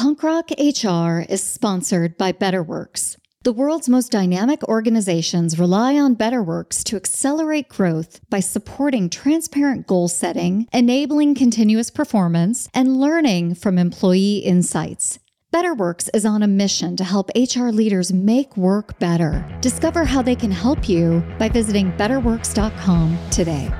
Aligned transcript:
Punk 0.00 0.22
Rock 0.22 0.48
HR 0.52 1.30
is 1.30 1.42
sponsored 1.42 2.16
by 2.16 2.32
BetterWorks. 2.32 3.18
The 3.42 3.52
world's 3.52 3.86
most 3.86 4.10
dynamic 4.10 4.66
organizations 4.66 5.58
rely 5.58 5.98
on 5.98 6.16
BetterWorks 6.16 6.82
to 6.84 6.96
accelerate 6.96 7.68
growth 7.68 8.18
by 8.30 8.40
supporting 8.40 9.10
transparent 9.10 9.86
goal 9.86 10.08
setting, 10.08 10.66
enabling 10.72 11.34
continuous 11.34 11.90
performance, 11.90 12.66
and 12.72 12.98
learning 12.98 13.56
from 13.56 13.76
employee 13.76 14.38
insights. 14.38 15.18
BetterWorks 15.52 16.08
is 16.14 16.24
on 16.24 16.42
a 16.42 16.48
mission 16.48 16.96
to 16.96 17.04
help 17.04 17.28
HR 17.36 17.68
leaders 17.68 18.10
make 18.10 18.56
work 18.56 18.98
better. 19.00 19.44
Discover 19.60 20.06
how 20.06 20.22
they 20.22 20.34
can 20.34 20.50
help 20.50 20.88
you 20.88 21.22
by 21.38 21.50
visiting 21.50 21.92
betterworks.com 21.92 23.18
today. 23.30 23.70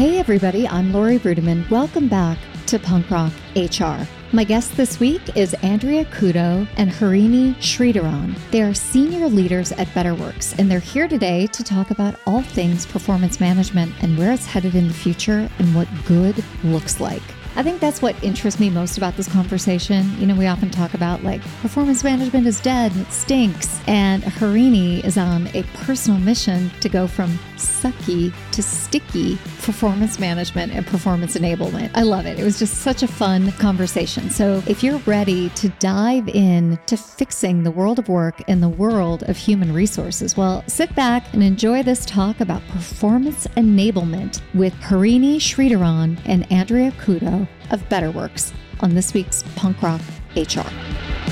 Hey, 0.00 0.18
everybody, 0.18 0.66
I'm 0.66 0.94
Laurie 0.94 1.18
Ruettimann. 1.18 1.68
Welcome 1.68 2.08
back 2.08 2.38
to 2.68 2.78
Punk 2.78 3.10
Rock 3.10 3.34
HR. 3.54 4.08
My 4.32 4.44
guest 4.44 4.74
this 4.74 4.98
week 4.98 5.20
is 5.36 5.52
Andrea 5.62 6.06
Couto 6.06 6.66
and 6.78 6.90
Harini 6.90 7.54
Sridharan. 7.56 8.34
They 8.50 8.62
are 8.62 8.72
senior 8.72 9.26
leaders 9.26 9.72
at 9.72 9.88
BetterWorks, 9.88 10.58
and 10.58 10.70
they're 10.70 10.80
here 10.80 11.06
today 11.06 11.48
to 11.48 11.62
talk 11.62 11.90
about 11.90 12.14
all 12.26 12.40
things 12.40 12.86
performance 12.86 13.40
management 13.40 13.92
and 14.02 14.16
where 14.16 14.32
it's 14.32 14.46
headed 14.46 14.74
in 14.74 14.88
the 14.88 14.94
future 14.94 15.50
and 15.58 15.74
what 15.74 15.86
good 16.06 16.42
looks 16.64 16.98
like. 16.98 17.22
I 17.56 17.62
think 17.62 17.78
that's 17.78 18.00
what 18.00 18.24
interests 18.24 18.58
me 18.58 18.70
most 18.70 18.96
about 18.96 19.18
this 19.18 19.30
conversation. 19.30 20.18
You 20.18 20.26
know, 20.28 20.34
we 20.34 20.46
often 20.46 20.70
talk 20.70 20.94
about 20.94 21.24
like 21.24 21.42
performance 21.60 22.02
management 22.02 22.46
is 22.46 22.58
dead 22.60 22.96
it 22.96 23.12
stinks. 23.12 23.80
And 23.86 24.22
Harini 24.22 25.04
is 25.04 25.18
on 25.18 25.48
a 25.48 25.62
personal 25.74 26.18
mission 26.20 26.70
to 26.80 26.88
go 26.88 27.06
from 27.06 27.38
sucky 27.60 28.32
to 28.52 28.62
sticky 28.62 29.36
performance 29.62 30.18
management 30.18 30.72
and 30.72 30.86
performance 30.86 31.36
enablement. 31.36 31.90
I 31.94 32.02
love 32.02 32.26
it. 32.26 32.38
It 32.38 32.44
was 32.44 32.58
just 32.58 32.78
such 32.78 33.02
a 33.02 33.08
fun 33.08 33.52
conversation. 33.52 34.30
So 34.30 34.62
if 34.66 34.82
you're 34.82 34.98
ready 35.00 35.50
to 35.50 35.68
dive 35.78 36.28
in 36.28 36.78
to 36.86 36.96
fixing 36.96 37.62
the 37.62 37.70
world 37.70 37.98
of 37.98 38.08
work 38.08 38.42
and 38.48 38.62
the 38.62 38.68
world 38.68 39.22
of 39.24 39.36
human 39.36 39.72
resources, 39.72 40.36
well, 40.36 40.64
sit 40.66 40.94
back 40.94 41.32
and 41.32 41.42
enjoy 41.42 41.82
this 41.82 42.04
talk 42.04 42.40
about 42.40 42.66
performance 42.68 43.46
enablement 43.56 44.40
with 44.54 44.74
Harini 44.74 45.36
Sridharan 45.36 46.18
and 46.24 46.50
Andrea 46.52 46.92
Couto 46.92 47.46
of 47.70 47.88
BetterWorks 47.88 48.52
on 48.80 48.94
this 48.94 49.14
week's 49.14 49.44
Punk 49.56 49.82
Rock 49.82 50.00
HR. 50.36 51.29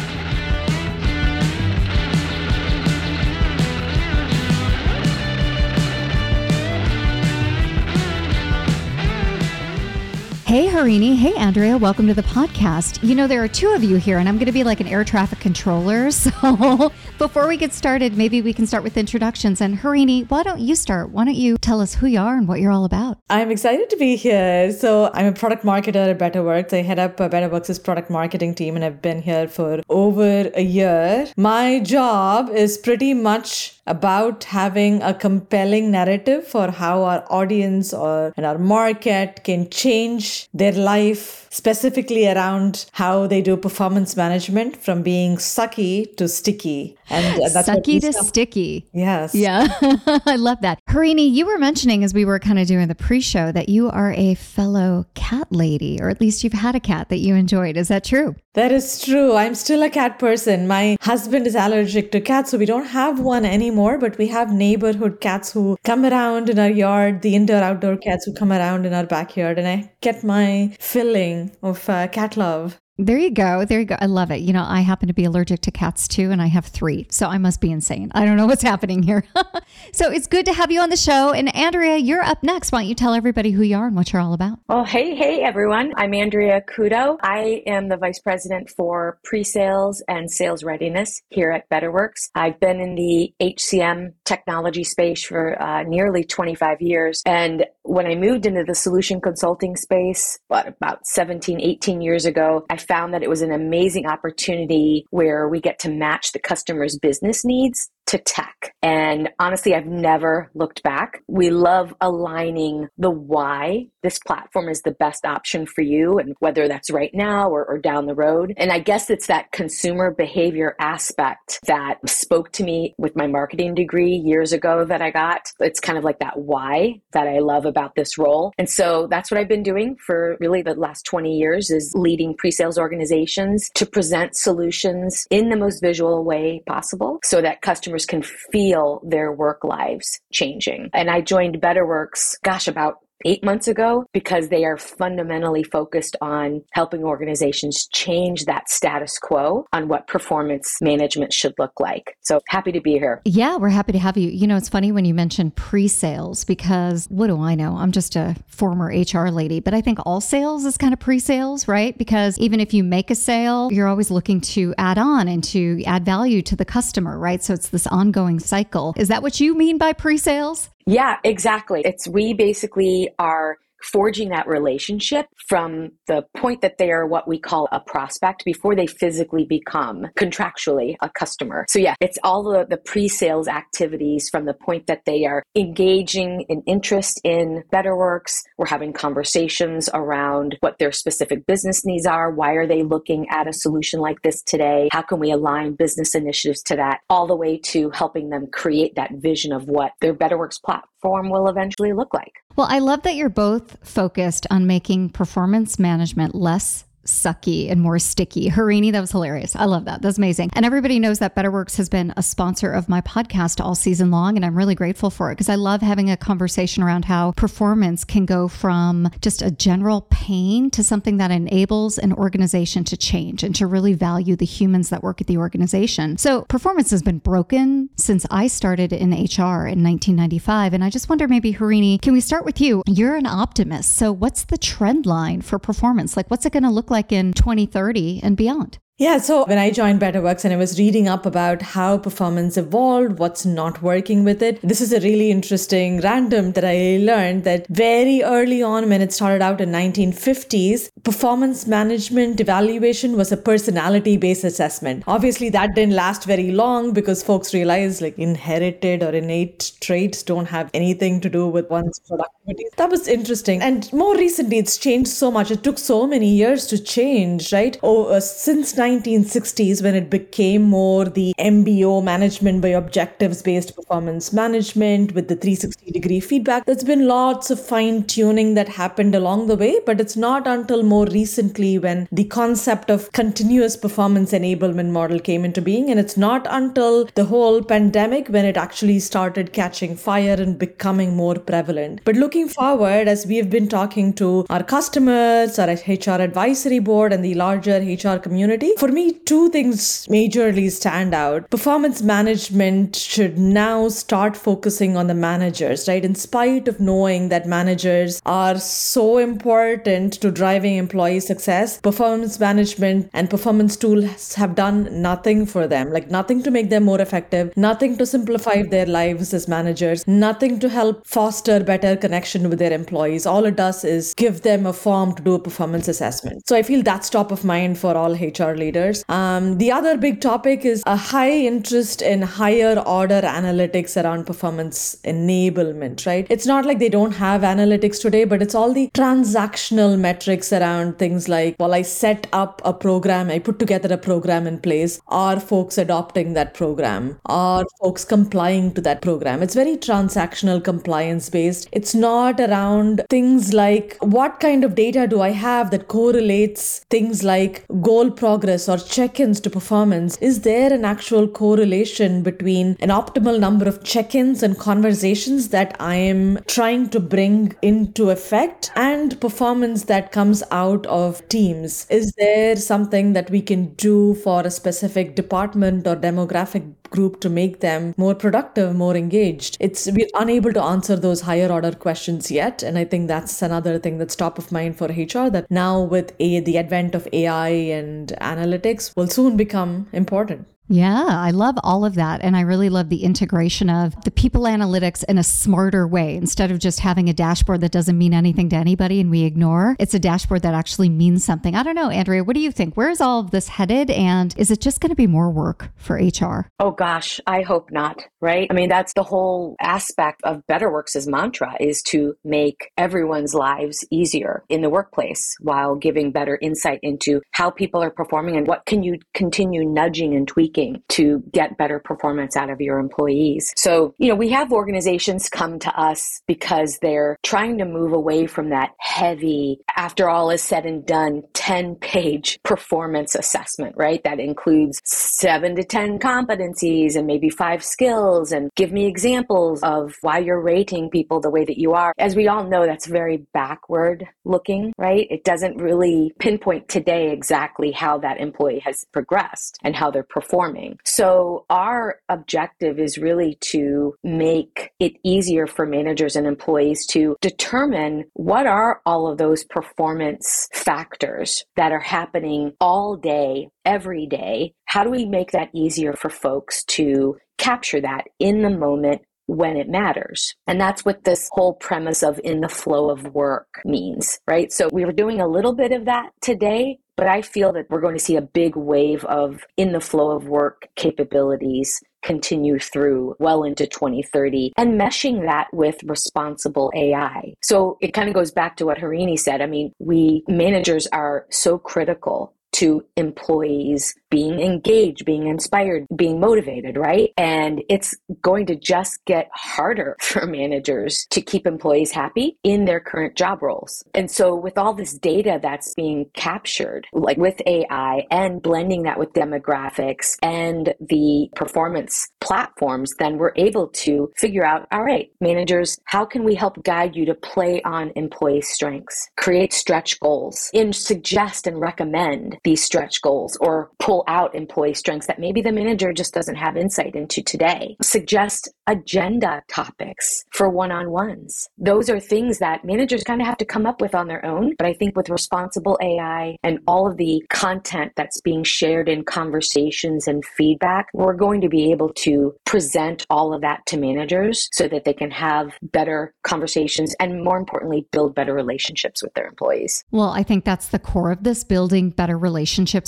Hey, 10.48 10.66
Harini. 10.66 11.14
Hey, 11.14 11.34
Andrea. 11.34 11.76
Welcome 11.76 12.06
to 12.06 12.14
the 12.14 12.22
podcast. 12.22 13.06
You 13.06 13.14
know, 13.14 13.26
there 13.26 13.44
are 13.44 13.48
two 13.48 13.68
of 13.72 13.84
you 13.84 13.96
here, 13.96 14.16
and 14.16 14.26
I'm 14.26 14.36
going 14.36 14.46
to 14.46 14.52
be 14.52 14.64
like 14.64 14.80
an 14.80 14.86
air 14.86 15.04
traffic 15.04 15.40
controller. 15.40 16.08
So 16.18 16.92
before 17.18 17.48
we 17.48 17.56
get 17.56 17.74
started, 17.74 18.16
maybe 18.16 18.40
we 18.40 18.54
can 18.54 18.66
start 18.66 18.82
with 18.82 18.96
introductions. 18.96 19.60
And 19.60 19.76
Harini, 19.78 20.28
why 20.30 20.42
don't 20.42 20.60
you 20.60 20.74
start? 20.74 21.10
Why 21.10 21.26
don't 21.26 21.34
you 21.34 21.58
tell 21.58 21.80
us 21.80 21.94
who 21.94 22.06
you 22.06 22.20
are 22.20 22.36
and 22.36 22.48
what 22.48 22.60
you're 22.60 22.70
all 22.70 22.84
about? 22.84 23.18
I'm 23.28 23.50
excited 23.50 23.90
to 23.90 23.96
be 23.96 24.16
here. 24.16 24.72
So 24.72 25.10
I'm 25.12 25.26
a 25.26 25.32
product 25.32 25.64
marketer 25.64 26.10
at 26.10 26.18
BetterWorks. 26.18 26.72
I 26.72 26.82
head 26.82 26.98
up 26.98 27.20
uh, 27.20 27.28
BetterWorks' 27.28 27.82
product 27.82 28.08
marketing 28.08 28.54
team, 28.54 28.76
and 28.76 28.84
I've 28.84 29.02
been 29.02 29.20
here 29.20 29.48
for 29.48 29.82
over 29.90 30.50
a 30.54 30.62
year. 30.62 31.26
My 31.36 31.80
job 31.80 32.48
is 32.48 32.78
pretty 32.78 33.12
much 33.12 33.77
about 33.88 34.44
having 34.44 35.02
a 35.02 35.14
compelling 35.14 35.90
narrative 35.90 36.46
for 36.46 36.70
how 36.70 37.02
our 37.02 37.24
audience 37.30 37.92
or 37.92 38.32
and 38.36 38.46
our 38.46 38.58
market 38.58 39.42
can 39.44 39.68
change 39.70 40.48
their 40.52 40.72
life 40.72 41.46
specifically 41.50 42.28
around 42.28 42.86
how 42.92 43.26
they 43.26 43.40
do 43.40 43.56
performance 43.56 44.16
management 44.16 44.76
from 44.76 45.02
being 45.02 45.36
sucky 45.36 46.14
to 46.16 46.28
sticky. 46.28 46.96
And 47.10 47.42
uh, 47.42 47.48
that's 47.48 47.68
sucky 47.68 48.00
to 48.00 48.12
sticky. 48.12 48.86
Yes. 48.92 49.34
Yeah. 49.34 49.66
I 50.26 50.36
love 50.36 50.60
that. 50.60 50.78
Harini, 50.88 51.30
you 51.30 51.46
were 51.46 51.58
mentioning 51.58 52.04
as 52.04 52.12
we 52.12 52.24
were 52.24 52.38
kind 52.38 52.58
of 52.58 52.66
doing 52.66 52.88
the 52.88 52.94
pre 52.94 53.20
show 53.20 53.50
that 53.52 53.68
you 53.68 53.88
are 53.88 54.12
a 54.12 54.34
fellow 54.34 55.06
cat 55.14 55.48
lady, 55.50 55.98
or 56.00 56.10
at 56.10 56.20
least 56.20 56.44
you've 56.44 56.52
had 56.52 56.74
a 56.74 56.80
cat 56.80 57.08
that 57.08 57.18
you 57.18 57.34
enjoyed. 57.34 57.76
Is 57.76 57.88
that 57.88 58.04
true? 58.04 58.36
That 58.58 58.72
is 58.72 59.00
true. 59.00 59.36
I'm 59.36 59.54
still 59.54 59.84
a 59.84 59.88
cat 59.88 60.18
person. 60.18 60.66
My 60.66 60.96
husband 61.00 61.46
is 61.46 61.54
allergic 61.54 62.10
to 62.10 62.20
cats, 62.20 62.50
so 62.50 62.58
we 62.58 62.66
don't 62.66 62.86
have 62.86 63.20
one 63.20 63.44
anymore, 63.44 63.98
but 63.98 64.18
we 64.18 64.26
have 64.28 64.52
neighborhood 64.52 65.20
cats 65.20 65.52
who 65.52 65.76
come 65.84 66.04
around 66.04 66.50
in 66.50 66.58
our 66.58 66.68
yard, 66.68 67.22
the 67.22 67.36
indoor 67.36 67.62
outdoor 67.62 67.96
cats 67.96 68.24
who 68.24 68.32
come 68.32 68.50
around 68.50 68.84
in 68.84 68.92
our 68.92 69.06
backyard, 69.06 69.60
and 69.60 69.68
I 69.68 69.92
get 70.00 70.24
my 70.24 70.76
filling 70.80 71.52
of 71.62 71.88
uh, 71.88 72.08
cat 72.08 72.36
love. 72.36 72.80
There 73.00 73.16
you 73.16 73.30
go. 73.30 73.64
There 73.64 73.78
you 73.78 73.84
go. 73.84 73.96
I 74.00 74.06
love 74.06 74.32
it. 74.32 74.40
You 74.40 74.52
know, 74.52 74.64
I 74.66 74.80
happen 74.80 75.06
to 75.06 75.14
be 75.14 75.24
allergic 75.24 75.60
to 75.60 75.70
cats 75.70 76.08
too, 76.08 76.32
and 76.32 76.42
I 76.42 76.48
have 76.48 76.66
three. 76.66 77.06
So 77.10 77.28
I 77.28 77.38
must 77.38 77.60
be 77.60 77.70
insane. 77.70 78.10
I 78.12 78.24
don't 78.24 78.36
know 78.36 78.46
what's 78.46 78.62
happening 78.64 79.04
here. 79.04 79.22
so 79.92 80.10
it's 80.10 80.26
good 80.26 80.46
to 80.46 80.52
have 80.52 80.72
you 80.72 80.80
on 80.80 80.90
the 80.90 80.96
show. 80.96 81.32
And 81.32 81.54
Andrea, 81.54 81.96
you're 81.96 82.24
up 82.24 82.42
next. 82.42 82.72
Why 82.72 82.80
don't 82.80 82.88
you 82.88 82.96
tell 82.96 83.14
everybody 83.14 83.52
who 83.52 83.62
you 83.62 83.76
are 83.76 83.86
and 83.86 83.94
what 83.94 84.12
you're 84.12 84.20
all 84.20 84.32
about? 84.32 84.58
Well, 84.68 84.84
hey, 84.84 85.14
hey, 85.14 85.42
everyone. 85.42 85.92
I'm 85.96 86.12
Andrea 86.12 86.60
Couto. 86.60 87.18
I 87.22 87.62
am 87.68 87.88
the 87.88 87.96
Vice 87.96 88.18
President 88.18 88.68
for 88.68 89.20
Pre 89.22 89.44
Sales 89.44 90.02
and 90.08 90.28
Sales 90.28 90.64
Readiness 90.64 91.22
here 91.28 91.52
at 91.52 91.70
BetterWorks. 91.70 92.30
I've 92.34 92.58
been 92.58 92.80
in 92.80 92.96
the 92.96 93.32
HCM 93.40 94.14
technology 94.24 94.82
space 94.82 95.24
for 95.24 95.60
uh, 95.62 95.84
nearly 95.84 96.24
25 96.24 96.82
years. 96.82 97.22
And 97.24 97.64
when 97.84 98.06
I 98.06 98.16
moved 98.16 98.44
into 98.44 98.64
the 98.64 98.74
solution 98.74 99.20
consulting 99.20 99.76
space, 99.76 100.36
what, 100.48 100.66
about 100.66 101.06
17, 101.06 101.60
18 101.60 102.00
years 102.00 102.26
ago, 102.26 102.66
I 102.68 102.76
found 102.88 103.14
that 103.14 103.22
it 103.22 103.28
was 103.28 103.42
an 103.42 103.52
amazing 103.52 104.06
opportunity 104.06 105.04
where 105.10 105.48
we 105.48 105.60
get 105.60 105.78
to 105.80 105.90
match 105.90 106.32
the 106.32 106.38
customer's 106.38 106.98
business 106.98 107.44
needs 107.44 107.90
to 108.06 108.18
tech. 108.18 108.74
And 108.82 109.28
honestly, 109.38 109.74
I've 109.74 109.86
never 109.86 110.50
looked 110.54 110.82
back. 110.82 111.22
We 111.28 111.50
love 111.50 111.94
aligning 112.00 112.88
the 112.96 113.10
why 113.10 113.88
this 114.02 114.18
platform 114.18 114.68
is 114.68 114.82
the 114.82 114.92
best 114.92 115.24
option 115.24 115.66
for 115.66 115.82
you 115.82 116.18
and 116.18 116.34
whether 116.40 116.68
that's 116.68 116.90
right 116.90 117.10
now 117.14 117.48
or, 117.48 117.64
or, 117.64 117.78
down 117.78 118.06
the 118.06 118.14
road. 118.14 118.52
And 118.56 118.72
I 118.72 118.80
guess 118.80 119.08
it's 119.08 119.28
that 119.28 119.52
consumer 119.52 120.10
behavior 120.10 120.74
aspect 120.80 121.60
that 121.66 121.96
spoke 122.08 122.50
to 122.52 122.64
me 122.64 122.94
with 122.98 123.14
my 123.14 123.26
marketing 123.26 123.74
degree 123.74 124.14
years 124.14 124.52
ago 124.52 124.84
that 124.84 125.00
I 125.00 125.10
got. 125.10 125.52
It's 125.60 125.80
kind 125.80 125.96
of 125.96 126.04
like 126.04 126.18
that 126.18 126.38
why 126.38 127.00
that 127.12 127.28
I 127.28 127.38
love 127.38 127.64
about 127.64 127.94
this 127.94 128.18
role. 128.18 128.52
And 128.58 128.68
so 128.68 129.06
that's 129.08 129.30
what 129.30 129.38
I've 129.38 129.48
been 129.48 129.62
doing 129.62 129.96
for 130.04 130.36
really 130.40 130.62
the 130.62 130.74
last 130.74 131.04
20 131.04 131.36
years 131.36 131.70
is 131.70 131.92
leading 131.94 132.34
pre-sales 132.36 132.78
organizations 132.78 133.70
to 133.74 133.86
present 133.86 134.36
solutions 134.36 135.26
in 135.30 135.50
the 135.50 135.56
most 135.56 135.80
visual 135.80 136.24
way 136.24 136.62
possible 136.66 137.20
so 137.22 137.40
that 137.40 137.62
customers 137.62 137.88
customers 137.88 138.06
can 138.06 138.22
feel 138.52 139.00
their 139.04 139.32
work 139.32 139.64
lives 139.64 140.20
changing. 140.32 140.90
And 140.92 141.10
I 141.10 141.20
joined 141.20 141.60
BetterWorks, 141.60 142.34
gosh, 142.42 142.68
about 142.68 142.98
eight 143.24 143.44
months 143.44 143.68
ago 143.68 144.04
because 144.12 144.48
they 144.48 144.64
are 144.64 144.76
fundamentally 144.76 145.62
focused 145.62 146.16
on 146.20 146.62
helping 146.72 147.04
organizations 147.04 147.88
change 147.92 148.44
that 148.44 148.68
status 148.68 149.18
quo 149.18 149.66
on 149.72 149.88
what 149.88 150.06
performance 150.06 150.76
management 150.80 151.32
should 151.32 151.54
look 151.58 151.80
like. 151.80 152.16
So 152.20 152.40
happy 152.48 152.72
to 152.72 152.80
be 152.80 152.92
here. 152.92 153.20
Yeah, 153.24 153.56
we're 153.56 153.68
happy 153.68 153.92
to 153.92 153.98
have 153.98 154.16
you. 154.16 154.30
You 154.30 154.46
know, 154.46 154.56
it's 154.56 154.68
funny 154.68 154.92
when 154.92 155.04
you 155.04 155.14
mention 155.14 155.50
pre 155.50 155.88
sales 155.88 156.44
because 156.44 157.06
what 157.06 157.28
do 157.28 157.40
I 157.40 157.54
know? 157.54 157.76
I'm 157.76 157.92
just 157.92 158.16
a 158.16 158.36
former 158.46 158.86
HR 158.86 159.28
lady, 159.28 159.60
but 159.60 159.74
I 159.74 159.80
think 159.80 159.98
all 160.04 160.20
sales 160.20 160.64
is 160.64 160.76
kind 160.76 160.92
of 160.92 161.00
pre 161.00 161.18
sales, 161.18 161.68
right? 161.68 161.96
Because 161.96 162.38
even 162.38 162.60
if 162.60 162.72
you 162.72 162.84
make 162.84 163.10
a 163.10 163.14
sale, 163.14 163.70
you're 163.72 163.88
always 163.88 164.10
looking 164.10 164.40
to 164.40 164.74
add 164.78 164.98
on 164.98 165.28
and 165.28 165.42
to 165.44 165.82
add 165.84 166.04
value 166.04 166.42
to 166.42 166.56
the 166.56 166.64
customer, 166.64 167.18
right? 167.18 167.42
So 167.42 167.54
it's 167.54 167.68
this 167.68 167.86
ongoing 167.86 168.38
cycle. 168.38 168.94
Is 168.96 169.08
that 169.08 169.22
what 169.22 169.40
you 169.40 169.54
mean 169.54 169.78
by 169.78 169.92
pre 169.92 170.18
sales? 170.18 170.70
Yeah, 170.88 171.18
exactly. 171.22 171.82
It's 171.84 172.08
we 172.08 172.32
basically 172.32 173.10
are 173.18 173.58
forging 173.82 174.30
that 174.30 174.46
relationship 174.46 175.26
from 175.48 175.90
the 176.06 176.24
point 176.36 176.60
that 176.62 176.78
they 176.78 176.90
are 176.90 177.06
what 177.06 177.28
we 177.28 177.38
call 177.38 177.68
a 177.72 177.80
prospect 177.80 178.44
before 178.44 178.74
they 178.74 178.86
physically 178.86 179.44
become 179.44 180.06
contractually 180.18 180.96
a 181.00 181.10
customer. 181.10 181.64
So 181.68 181.78
yeah, 181.78 181.94
it's 182.00 182.18
all 182.22 182.42
the, 182.42 182.66
the 182.68 182.76
pre-sales 182.76 183.48
activities 183.48 184.28
from 184.30 184.44
the 184.44 184.54
point 184.54 184.86
that 184.86 185.04
they 185.06 185.24
are 185.24 185.42
engaging 185.54 186.44
in 186.48 186.62
interest 186.66 187.20
in 187.24 187.62
BetterWorks. 187.72 188.32
We're 188.56 188.66
having 188.66 188.92
conversations 188.92 189.88
around 189.92 190.56
what 190.60 190.78
their 190.78 190.92
specific 190.92 191.46
business 191.46 191.84
needs 191.84 192.06
are. 192.06 192.30
Why 192.30 192.52
are 192.52 192.66
they 192.66 192.82
looking 192.82 193.26
at 193.30 193.48
a 193.48 193.52
solution 193.52 194.00
like 194.00 194.22
this 194.22 194.42
today? 194.42 194.88
How 194.92 195.02
can 195.02 195.18
we 195.18 195.30
align 195.30 195.74
business 195.74 196.14
initiatives 196.14 196.62
to 196.64 196.76
that? 196.76 197.00
All 197.08 197.26
the 197.26 197.36
way 197.36 197.58
to 197.58 197.90
helping 197.90 198.30
them 198.30 198.46
create 198.52 198.94
that 198.96 199.12
vision 199.14 199.52
of 199.52 199.64
what 199.68 199.92
their 200.00 200.14
BetterWorks 200.14 200.62
platform 200.62 201.30
will 201.30 201.48
eventually 201.48 201.92
look 201.92 202.12
like. 202.14 202.32
Well, 202.58 202.66
I 202.68 202.80
love 202.80 203.02
that 203.02 203.14
you're 203.14 203.28
both 203.28 203.76
focused 203.86 204.44
on 204.50 204.66
making 204.66 205.10
performance 205.10 205.78
management 205.78 206.34
less 206.34 206.84
sucky 207.08 207.70
and 207.70 207.80
more 207.80 207.98
sticky. 207.98 208.50
Harini, 208.50 208.92
that 208.92 209.00
was 209.00 209.12
hilarious. 209.12 209.56
I 209.56 209.64
love 209.64 209.84
that. 209.86 210.02
That's 210.02 210.18
amazing. 210.18 210.50
And 210.52 210.64
everybody 210.64 210.98
knows 210.98 211.18
that 211.18 211.34
BetterWorks 211.34 211.76
has 211.76 211.88
been 211.88 212.12
a 212.16 212.22
sponsor 212.22 212.70
of 212.72 212.88
my 212.88 213.00
podcast 213.00 213.64
all 213.64 213.74
season 213.74 214.10
long. 214.10 214.36
And 214.36 214.44
I'm 214.44 214.56
really 214.56 214.74
grateful 214.74 215.10
for 215.10 215.30
it 215.30 215.34
because 215.34 215.48
I 215.48 215.54
love 215.54 215.82
having 215.82 216.10
a 216.10 216.16
conversation 216.16 216.82
around 216.82 217.06
how 217.06 217.32
performance 217.32 218.04
can 218.04 218.26
go 218.26 218.48
from 218.48 219.10
just 219.20 219.42
a 219.42 219.50
general 219.50 220.06
pain 220.10 220.70
to 220.70 220.84
something 220.84 221.16
that 221.18 221.30
enables 221.30 221.98
an 221.98 222.12
organization 222.12 222.84
to 222.84 222.96
change 222.96 223.42
and 223.42 223.54
to 223.54 223.66
really 223.66 223.94
value 223.94 224.36
the 224.36 224.44
humans 224.44 224.90
that 224.90 225.02
work 225.02 225.20
at 225.20 225.26
the 225.26 225.38
organization. 225.38 226.18
So 226.18 226.42
performance 226.42 226.90
has 226.90 227.02
been 227.02 227.18
broken 227.18 227.88
since 227.96 228.26
I 228.30 228.46
started 228.46 228.92
in 228.92 229.10
HR 229.10 229.66
in 229.66 229.82
1995. 229.82 230.74
And 230.74 230.84
I 230.84 230.90
just 230.90 231.08
wonder 231.08 231.28
maybe, 231.28 231.54
Harini, 231.54 232.00
can 232.00 232.12
we 232.12 232.20
start 232.20 232.44
with 232.44 232.60
you? 232.60 232.82
You're 232.86 233.16
an 233.16 233.26
optimist. 233.26 233.94
So 233.94 234.12
what's 234.12 234.44
the 234.44 234.58
trend 234.58 235.06
line 235.06 235.40
for 235.40 235.58
performance? 235.58 236.16
Like, 236.16 236.30
what's 236.30 236.44
it 236.44 236.52
going 236.52 236.62
to 236.64 236.70
look 236.70 236.90
like 236.90 236.97
in 237.12 237.32
2030 237.32 238.20
and 238.22 238.36
beyond? 238.36 238.78
Yeah, 239.00 239.18
so 239.18 239.44
when 239.44 239.58
I 239.58 239.70
joined 239.70 240.00
BetterWorks 240.00 240.44
and 240.44 240.52
I 240.52 240.56
was 240.56 240.76
reading 240.76 241.06
up 241.06 241.24
about 241.24 241.62
how 241.62 241.98
performance 241.98 242.56
evolved, 242.56 243.20
what's 243.20 243.46
not 243.46 243.80
working 243.80 244.24
with 244.24 244.42
it, 244.42 244.60
this 244.60 244.80
is 244.80 244.92
a 244.92 244.98
really 244.98 245.30
interesting 245.30 246.00
random 246.00 246.50
that 246.54 246.64
I 246.64 246.98
learned 247.00 247.44
that 247.44 247.68
very 247.68 248.24
early 248.24 248.60
on 248.60 248.88
when 248.88 249.00
it 249.00 249.12
started 249.12 249.40
out 249.40 249.60
in 249.60 249.70
1950s, 249.70 250.90
performance 251.04 251.64
management 251.64 252.40
evaluation 252.40 253.16
was 253.16 253.30
a 253.30 253.36
personality-based 253.36 254.42
assessment. 254.42 255.04
Obviously, 255.06 255.48
that 255.50 255.76
didn't 255.76 255.94
last 255.94 256.24
very 256.24 256.50
long 256.50 256.92
because 256.92 257.22
folks 257.22 257.54
realized 257.54 258.02
like 258.02 258.18
inherited 258.18 259.04
or 259.04 259.10
innate 259.10 259.70
traits 259.80 260.24
don't 260.24 260.46
have 260.46 260.70
anything 260.74 261.20
to 261.20 261.30
do 261.30 261.46
with 261.46 261.70
one's 261.70 262.00
productivity. 262.00 262.64
That 262.76 262.90
was 262.90 263.06
interesting. 263.06 263.62
And 263.62 263.92
more 263.92 264.16
recently, 264.16 264.58
it's 264.58 264.76
changed 264.76 265.10
so 265.10 265.30
much. 265.30 265.52
It 265.52 265.62
took 265.62 265.78
so 265.78 266.04
many 266.04 266.34
years 266.34 266.66
to 266.66 266.82
change, 266.82 267.52
right? 267.52 267.78
Oh, 267.82 268.06
uh, 268.06 268.18
since 268.18 268.72
1960s 268.88 269.82
when 269.82 269.94
it 269.94 270.08
became 270.10 270.62
more 270.62 271.04
the 271.04 271.34
MBO 271.38 272.02
management 272.02 272.62
by 272.62 272.68
objectives 272.68 273.42
based 273.42 273.74
performance 273.76 274.32
management 274.32 275.12
with 275.12 275.28
the 275.28 275.36
360 275.36 275.90
degree 275.90 276.20
feedback. 276.20 276.64
There's 276.64 276.84
been 276.84 277.06
lots 277.06 277.50
of 277.50 277.64
fine 277.64 278.04
tuning 278.04 278.54
that 278.54 278.68
happened 278.68 279.14
along 279.14 279.46
the 279.48 279.56
way, 279.56 279.80
but 279.84 280.00
it's 280.00 280.16
not 280.16 280.46
until 280.46 280.82
more 280.82 281.06
recently 281.06 281.78
when 281.78 282.08
the 282.10 282.24
concept 282.24 282.90
of 282.90 283.10
continuous 283.12 283.76
performance 283.76 284.32
enablement 284.32 284.90
model 284.90 285.20
came 285.20 285.44
into 285.44 285.60
being. 285.60 285.90
And 285.90 286.00
it's 286.00 286.16
not 286.16 286.46
until 286.48 287.06
the 287.14 287.24
whole 287.24 287.62
pandemic 287.62 288.28
when 288.28 288.44
it 288.44 288.56
actually 288.56 289.00
started 289.00 289.52
catching 289.52 289.96
fire 289.96 290.36
and 290.38 290.58
becoming 290.58 291.14
more 291.16 291.34
prevalent. 291.34 292.00
But 292.04 292.16
looking 292.16 292.48
forward, 292.48 293.08
as 293.08 293.26
we've 293.26 293.50
been 293.50 293.68
talking 293.68 294.12
to 294.14 294.46
our 294.48 294.62
customers, 294.62 295.58
our 295.58 295.68
HR 295.68 296.20
advisory 296.22 296.78
board, 296.78 297.12
and 297.12 297.24
the 297.24 297.34
larger 297.34 297.78
HR 297.78 298.18
community, 298.18 298.72
for 298.78 298.88
me, 298.88 299.12
two 299.12 299.50
things 299.50 300.06
majorly 300.06 300.70
stand 300.70 301.12
out. 301.12 301.50
Performance 301.50 302.00
management 302.00 302.94
should 302.94 303.36
now 303.36 303.88
start 303.88 304.36
focusing 304.36 304.96
on 304.96 305.08
the 305.08 305.14
managers, 305.14 305.88
right? 305.88 306.04
In 306.04 306.14
spite 306.14 306.68
of 306.68 306.78
knowing 306.78 307.28
that 307.30 307.44
managers 307.44 308.22
are 308.24 308.56
so 308.58 309.18
important 309.18 310.12
to 310.14 310.30
driving 310.30 310.76
employee 310.76 311.18
success, 311.18 311.80
performance 311.80 312.38
management 312.38 313.10
and 313.12 313.28
performance 313.28 313.76
tools 313.76 314.34
have 314.34 314.54
done 314.54 315.02
nothing 315.02 315.44
for 315.44 315.66
them, 315.66 315.92
like 315.92 316.08
nothing 316.08 316.40
to 316.44 316.50
make 316.52 316.70
them 316.70 316.84
more 316.84 317.00
effective, 317.00 317.52
nothing 317.56 317.98
to 317.98 318.06
simplify 318.06 318.62
their 318.62 318.86
lives 318.86 319.34
as 319.34 319.48
managers, 319.48 320.06
nothing 320.06 320.60
to 320.60 320.68
help 320.68 321.04
foster 321.04 321.58
better 321.64 321.96
connection 321.96 322.48
with 322.48 322.60
their 322.60 322.72
employees. 322.72 323.26
All 323.26 323.44
it 323.44 323.56
does 323.56 323.84
is 323.84 324.14
give 324.14 324.42
them 324.42 324.66
a 324.66 324.72
form 324.72 325.16
to 325.16 325.22
do 325.22 325.34
a 325.34 325.40
performance 325.40 325.88
assessment. 325.88 326.46
So 326.46 326.54
I 326.54 326.62
feel 326.62 326.82
that's 326.82 327.10
top 327.10 327.32
of 327.32 327.44
mind 327.44 327.76
for 327.76 327.96
all 327.96 328.12
HR 328.12 328.52
leaders 328.52 328.67
leaders. 328.68 329.04
Um, 329.08 329.58
the 329.58 329.70
other 329.72 329.96
big 329.96 330.20
topic 330.20 330.64
is 330.64 330.82
a 330.86 330.96
high 330.96 331.36
interest 331.50 332.02
in 332.02 332.22
higher 332.22 332.74
order 332.98 333.20
analytics 333.22 333.96
around 334.02 334.26
performance 334.26 334.78
enablement, 335.04 336.06
right? 336.06 336.26
It's 336.36 336.46
not 336.46 336.66
like 336.66 336.78
they 336.78 336.88
don't 336.88 337.12
have 337.12 337.42
analytics 337.42 338.00
today, 338.06 338.24
but 338.24 338.42
it's 338.42 338.54
all 338.54 338.72
the 338.72 338.88
transactional 338.94 339.98
metrics 339.98 340.52
around 340.52 340.98
things 340.98 341.28
like, 341.28 341.56
well, 341.58 341.74
I 341.74 341.82
set 341.82 342.26
up 342.32 342.60
a 342.64 342.72
program, 342.72 343.30
I 343.30 343.38
put 343.38 343.58
together 343.58 343.92
a 343.92 343.98
program 343.98 344.46
in 344.46 344.58
place. 344.58 345.00
Are 345.08 345.38
folks 345.40 345.78
adopting 345.78 346.34
that 346.34 346.54
program? 346.54 347.18
Are 347.26 347.64
folks 347.80 348.04
complying 348.04 348.72
to 348.74 348.80
that 348.82 349.02
program? 349.02 349.42
It's 349.42 349.54
very 349.54 349.76
transactional 349.76 350.62
compliance 350.62 351.30
based. 351.30 351.68
It's 351.72 351.94
not 351.94 352.40
around 352.40 353.02
things 353.08 353.52
like 353.52 353.96
what 354.00 354.40
kind 354.40 354.64
of 354.64 354.74
data 354.74 355.06
do 355.06 355.20
I 355.20 355.30
have 355.30 355.70
that 355.70 355.88
correlates 355.88 356.84
things 356.90 357.22
like 357.22 357.64
goal 357.88 358.10
progress 358.10 358.57
or 358.66 358.78
check 358.78 359.20
ins 359.20 359.40
to 359.40 359.50
performance, 359.50 360.16
is 360.22 360.40
there 360.40 360.72
an 360.72 360.86
actual 360.86 361.28
correlation 361.28 362.22
between 362.22 362.78
an 362.80 362.88
optimal 362.88 363.38
number 363.38 363.68
of 363.68 363.84
check 363.84 364.14
ins 364.14 364.42
and 364.42 364.58
conversations 364.58 365.48
that 365.50 365.76
I 365.78 365.96
am 365.96 366.38
trying 366.46 366.88
to 366.88 367.00
bring 367.00 367.54
into 367.60 368.08
effect 368.08 368.70
and 368.74 369.20
performance 369.20 369.84
that 369.84 370.12
comes 370.12 370.42
out 370.50 370.86
of 370.86 371.28
teams? 371.28 371.86
Is 371.90 372.10
there 372.16 372.56
something 372.56 373.12
that 373.12 373.30
we 373.30 373.42
can 373.42 373.74
do 373.74 374.14
for 374.14 374.40
a 374.46 374.50
specific 374.50 375.14
department 375.14 375.86
or 375.86 375.94
demographic 375.94 376.72
group 376.90 377.20
to 377.20 377.28
make 377.28 377.60
them 377.60 377.94
more 377.96 378.14
productive, 378.14 378.74
more 378.74 378.96
engaged? 378.96 379.56
It's 379.60 379.88
we're 379.90 380.08
unable 380.14 380.52
to 380.52 380.62
answer 380.62 380.96
those 380.96 381.22
higher 381.22 381.50
order 381.50 381.72
questions 381.72 382.30
yet. 382.30 382.62
And 382.62 382.78
I 382.78 382.84
think 382.84 383.08
that's 383.08 383.42
another 383.42 383.78
thing 383.78 383.98
that's 383.98 384.16
top 384.16 384.38
of 384.38 384.52
mind 384.52 384.76
for 384.76 384.88
HR 384.88 385.30
that 385.30 385.50
now 385.50 385.80
with 385.80 386.12
a, 386.18 386.40
the 386.40 386.58
advent 386.58 386.94
of 386.94 387.08
AI 387.12 387.48
and 387.48 388.08
analytics 388.20 388.48
analytics 388.48 388.94
will 388.96 389.08
soon 389.08 389.36
become 389.36 389.88
important. 389.92 390.46
Yeah, 390.68 391.06
I 391.06 391.30
love 391.30 391.56
all 391.62 391.84
of 391.84 391.94
that. 391.94 392.20
And 392.22 392.36
I 392.36 392.42
really 392.42 392.68
love 392.68 392.90
the 392.90 393.02
integration 393.02 393.70
of 393.70 393.98
the 394.04 394.10
people 394.10 394.42
analytics 394.42 395.02
in 395.04 395.16
a 395.16 395.24
smarter 395.24 395.86
way. 395.88 396.16
Instead 396.16 396.50
of 396.50 396.58
just 396.58 396.80
having 396.80 397.08
a 397.08 397.14
dashboard 397.14 397.62
that 397.62 397.72
doesn't 397.72 397.96
mean 397.96 398.12
anything 398.12 398.50
to 398.50 398.56
anybody 398.56 399.00
and 399.00 399.10
we 399.10 399.22
ignore, 399.22 399.76
it's 399.78 399.94
a 399.94 399.98
dashboard 399.98 400.42
that 400.42 400.52
actually 400.52 400.90
means 400.90 401.24
something. 401.24 401.54
I 401.54 401.62
don't 401.62 401.74
know, 401.74 401.88
Andrea, 401.88 402.22
what 402.22 402.34
do 402.34 402.40
you 402.40 402.52
think? 402.52 402.76
Where 402.76 402.90
is 402.90 403.00
all 403.00 403.20
of 403.20 403.30
this 403.30 403.48
headed? 403.48 403.90
And 403.90 404.34
is 404.36 404.50
it 404.50 404.60
just 404.60 404.80
going 404.80 404.90
to 404.90 404.96
be 404.96 405.06
more 405.06 405.30
work 405.30 405.70
for 405.76 405.96
HR? 405.96 406.50
Oh, 406.60 406.70
gosh, 406.70 407.18
I 407.26 407.42
hope 407.42 407.70
not, 407.70 408.04
right? 408.20 408.46
I 408.50 408.54
mean, 408.54 408.68
that's 408.68 408.92
the 408.92 409.02
whole 409.02 409.56
aspect 409.60 410.20
of 410.24 410.42
BetterWorks' 410.50 411.08
mantra 411.08 411.56
is 411.60 411.82
to 411.84 412.14
make 412.24 412.70
everyone's 412.76 413.32
lives 413.32 413.86
easier 413.90 414.44
in 414.50 414.60
the 414.60 414.70
workplace 414.70 415.34
while 415.40 415.76
giving 415.76 416.12
better 416.12 416.38
insight 416.42 416.80
into 416.82 417.22
how 417.30 417.50
people 417.50 417.82
are 417.82 417.90
performing 417.90 418.36
and 418.36 418.46
what 418.46 418.66
can 418.66 418.82
you 418.82 418.98
continue 419.14 419.64
nudging 419.64 420.14
and 420.14 420.28
tweaking 420.28 420.57
to 420.88 421.22
get 421.32 421.56
better 421.56 421.78
performance 421.78 422.36
out 422.36 422.50
of 422.50 422.60
your 422.60 422.78
employees. 422.78 423.52
So, 423.56 423.94
you 423.98 424.08
know, 424.08 424.14
we 424.14 424.30
have 424.30 424.52
organizations 424.52 425.28
come 425.28 425.58
to 425.60 425.80
us 425.80 426.20
because 426.26 426.78
they're 426.80 427.16
trying 427.22 427.58
to 427.58 427.64
move 427.64 427.92
away 427.92 428.26
from 428.26 428.50
that 428.50 428.70
heavy, 428.78 429.60
after 429.76 430.08
all 430.08 430.30
is 430.30 430.42
said 430.42 430.66
and 430.66 430.84
done, 430.84 431.22
10 431.34 431.76
page 431.76 432.38
performance 432.42 433.14
assessment, 433.14 433.74
right? 433.76 434.02
That 434.04 434.20
includes 434.20 434.80
seven 434.84 435.54
to 435.56 435.64
10 435.64 435.98
competencies 435.98 436.96
and 436.96 437.06
maybe 437.06 437.30
five 437.30 437.64
skills 437.64 438.32
and 438.32 438.50
give 438.56 438.72
me 438.72 438.86
examples 438.86 439.62
of 439.62 439.94
why 440.02 440.18
you're 440.18 440.40
rating 440.40 440.90
people 440.90 441.20
the 441.20 441.30
way 441.30 441.44
that 441.44 441.58
you 441.58 441.72
are. 441.74 441.92
As 441.98 442.16
we 442.16 442.28
all 442.28 442.44
know, 442.44 442.66
that's 442.66 442.86
very 442.86 443.26
backward 443.32 444.06
looking, 444.24 444.72
right? 444.78 445.06
It 445.10 445.24
doesn't 445.24 445.56
really 445.56 446.12
pinpoint 446.18 446.68
today 446.68 447.12
exactly 447.12 447.70
how 447.72 447.98
that 447.98 448.20
employee 448.20 448.60
has 448.64 448.84
progressed 448.92 449.58
and 449.62 449.76
how 449.76 449.90
they're 449.90 450.02
performing 450.02 450.47
performing. 450.48 450.78
So 450.84 451.44
our 451.50 452.00
objective 452.08 452.78
is 452.78 452.98
really 452.98 453.38
to 453.52 453.94
make 454.02 454.70
it 454.78 454.94
easier 455.04 455.46
for 455.46 455.66
managers 455.66 456.16
and 456.16 456.26
employees 456.26 456.86
to 456.88 457.16
determine 457.20 458.04
what 458.14 458.46
are 458.46 458.80
all 458.86 459.10
of 459.10 459.18
those 459.18 459.44
performance 459.44 460.48
factors 460.52 461.44
that 461.56 461.72
are 461.72 461.80
happening 461.80 462.52
all 462.60 462.96
day, 462.96 463.48
every 463.64 464.06
day. 464.06 464.52
How 464.66 464.84
do 464.84 464.90
we 464.90 465.04
make 465.04 465.32
that 465.32 465.50
easier 465.52 465.94
for 465.94 466.10
folks 466.10 466.64
to 466.64 467.16
capture 467.38 467.80
that 467.80 468.04
in 468.18 468.42
the 468.42 468.50
moment 468.50 469.02
when 469.26 469.58
it 469.58 469.68
matters. 469.68 470.34
And 470.46 470.58
that's 470.58 470.86
what 470.86 471.04
this 471.04 471.28
whole 471.32 471.52
premise 471.52 472.02
of 472.02 472.18
in 472.24 472.40
the 472.40 472.48
flow 472.48 472.88
of 472.88 473.14
work 473.14 473.60
means, 473.64 474.18
right? 474.26 474.50
So 474.50 474.70
we 474.72 474.86
were 474.86 474.92
doing 474.92 475.20
a 475.20 475.28
little 475.28 475.54
bit 475.54 475.70
of 475.70 475.84
that 475.84 476.12
today, 476.22 476.78
but 476.98 477.06
I 477.06 477.22
feel 477.22 477.52
that 477.52 477.70
we're 477.70 477.80
going 477.80 477.96
to 477.96 478.04
see 478.04 478.16
a 478.16 478.20
big 478.20 478.56
wave 478.56 479.04
of 479.04 479.44
in 479.56 479.70
the 479.70 479.80
flow 479.80 480.10
of 480.10 480.26
work 480.26 480.68
capabilities 480.74 481.80
continue 482.02 482.58
through 482.58 483.14
well 483.20 483.44
into 483.44 483.66
2030 483.66 484.52
and 484.56 484.80
meshing 484.80 485.24
that 485.24 485.46
with 485.52 485.82
responsible 485.84 486.72
AI. 486.74 487.34
So 487.42 487.78
it 487.80 487.94
kind 487.94 488.08
of 488.08 488.14
goes 488.14 488.32
back 488.32 488.56
to 488.56 488.66
what 488.66 488.78
Harini 488.78 489.18
said. 489.18 489.40
I 489.40 489.46
mean, 489.46 489.72
we 489.78 490.24
managers 490.28 490.88
are 490.88 491.26
so 491.30 491.56
critical 491.56 492.34
to 492.58 492.84
employees 492.96 493.94
being 494.10 494.40
engaged, 494.40 495.04
being 495.04 495.28
inspired, 495.28 495.86
being 495.94 496.18
motivated, 496.18 496.76
right? 496.76 497.10
And 497.16 497.62
it's 497.68 497.94
going 498.20 498.46
to 498.46 498.56
just 498.56 499.04
get 499.04 499.28
harder 499.32 499.96
for 500.00 500.26
managers 500.26 501.06
to 501.10 501.20
keep 501.20 501.46
employees 501.46 501.92
happy 501.92 502.36
in 502.42 502.64
their 502.64 502.80
current 502.80 503.16
job 503.16 503.42
roles. 503.42 503.84
And 503.94 504.10
so 504.10 504.34
with 504.34 504.58
all 504.58 504.74
this 504.74 504.98
data 504.98 505.38
that's 505.40 505.74
being 505.74 506.06
captured, 506.14 506.86
like 506.92 507.16
with 507.16 507.40
AI 507.46 508.06
and 508.10 508.42
blending 508.42 508.82
that 508.82 508.98
with 508.98 509.12
demographics 509.12 510.16
and 510.22 510.74
the 510.80 511.28
performance 511.36 512.08
platforms, 512.20 512.92
then 512.98 513.18
we're 513.18 513.32
able 513.36 513.68
to 513.68 514.10
figure 514.16 514.44
out, 514.44 514.66
all 514.72 514.82
right, 514.82 515.10
managers, 515.20 515.78
how 515.84 516.04
can 516.04 516.24
we 516.24 516.34
help 516.34 516.62
guide 516.64 516.96
you 516.96 517.04
to 517.06 517.14
play 517.14 517.62
on 517.62 517.92
employee 517.94 518.40
strengths, 518.40 519.08
create 519.16 519.52
stretch 519.52 520.00
goals, 520.00 520.50
and 520.54 520.74
suggest 520.74 521.46
and 521.46 521.60
recommend 521.60 522.36
these 522.48 522.64
stretch 522.64 523.02
goals 523.02 523.36
or 523.42 523.70
pull 523.78 524.04
out 524.08 524.34
employee 524.34 524.72
strengths 524.72 525.06
that 525.06 525.18
maybe 525.18 525.42
the 525.42 525.52
manager 525.52 525.92
just 525.92 526.14
doesn't 526.14 526.36
have 526.36 526.56
insight 526.56 526.96
into 526.96 527.22
today. 527.22 527.76
Suggest 527.82 528.48
agenda 528.66 529.42
topics 529.50 530.24
for 530.32 530.48
one 530.48 530.72
on 530.72 530.90
ones. 530.90 531.46
Those 531.58 531.90
are 531.90 532.00
things 532.00 532.38
that 532.38 532.64
managers 532.64 533.04
kind 533.04 533.20
of 533.20 533.26
have 533.26 533.36
to 533.38 533.44
come 533.44 533.66
up 533.66 533.82
with 533.82 533.94
on 533.94 534.08
their 534.08 534.24
own. 534.24 534.54
But 534.56 534.66
I 534.66 534.72
think 534.72 534.96
with 534.96 535.10
responsible 535.10 535.78
AI 535.82 536.36
and 536.42 536.58
all 536.66 536.90
of 536.90 536.96
the 536.96 537.22
content 537.28 537.92
that's 537.96 538.22
being 538.22 538.44
shared 538.44 538.88
in 538.88 539.04
conversations 539.04 540.08
and 540.08 540.24
feedback, 540.24 540.88
we're 540.94 541.12
going 541.12 541.42
to 541.42 541.50
be 541.50 541.70
able 541.70 541.92
to 542.04 542.34
present 542.46 543.04
all 543.10 543.34
of 543.34 543.42
that 543.42 543.66
to 543.66 543.76
managers 543.76 544.48
so 544.54 544.68
that 544.68 544.84
they 544.84 544.94
can 544.94 545.10
have 545.10 545.52
better 545.60 546.14
conversations 546.22 546.94
and 546.98 547.22
more 547.22 547.36
importantly, 547.36 547.86
build 547.92 548.14
better 548.14 548.32
relationships 548.32 549.02
with 549.02 549.12
their 549.12 549.26
employees. 549.26 549.84
Well, 549.90 550.08
I 550.08 550.22
think 550.22 550.46
that's 550.46 550.68
the 550.68 550.78
core 550.78 551.10
of 551.10 551.24
this 551.24 551.44
building 551.44 551.90
better 551.90 552.16
relationships 552.16 552.37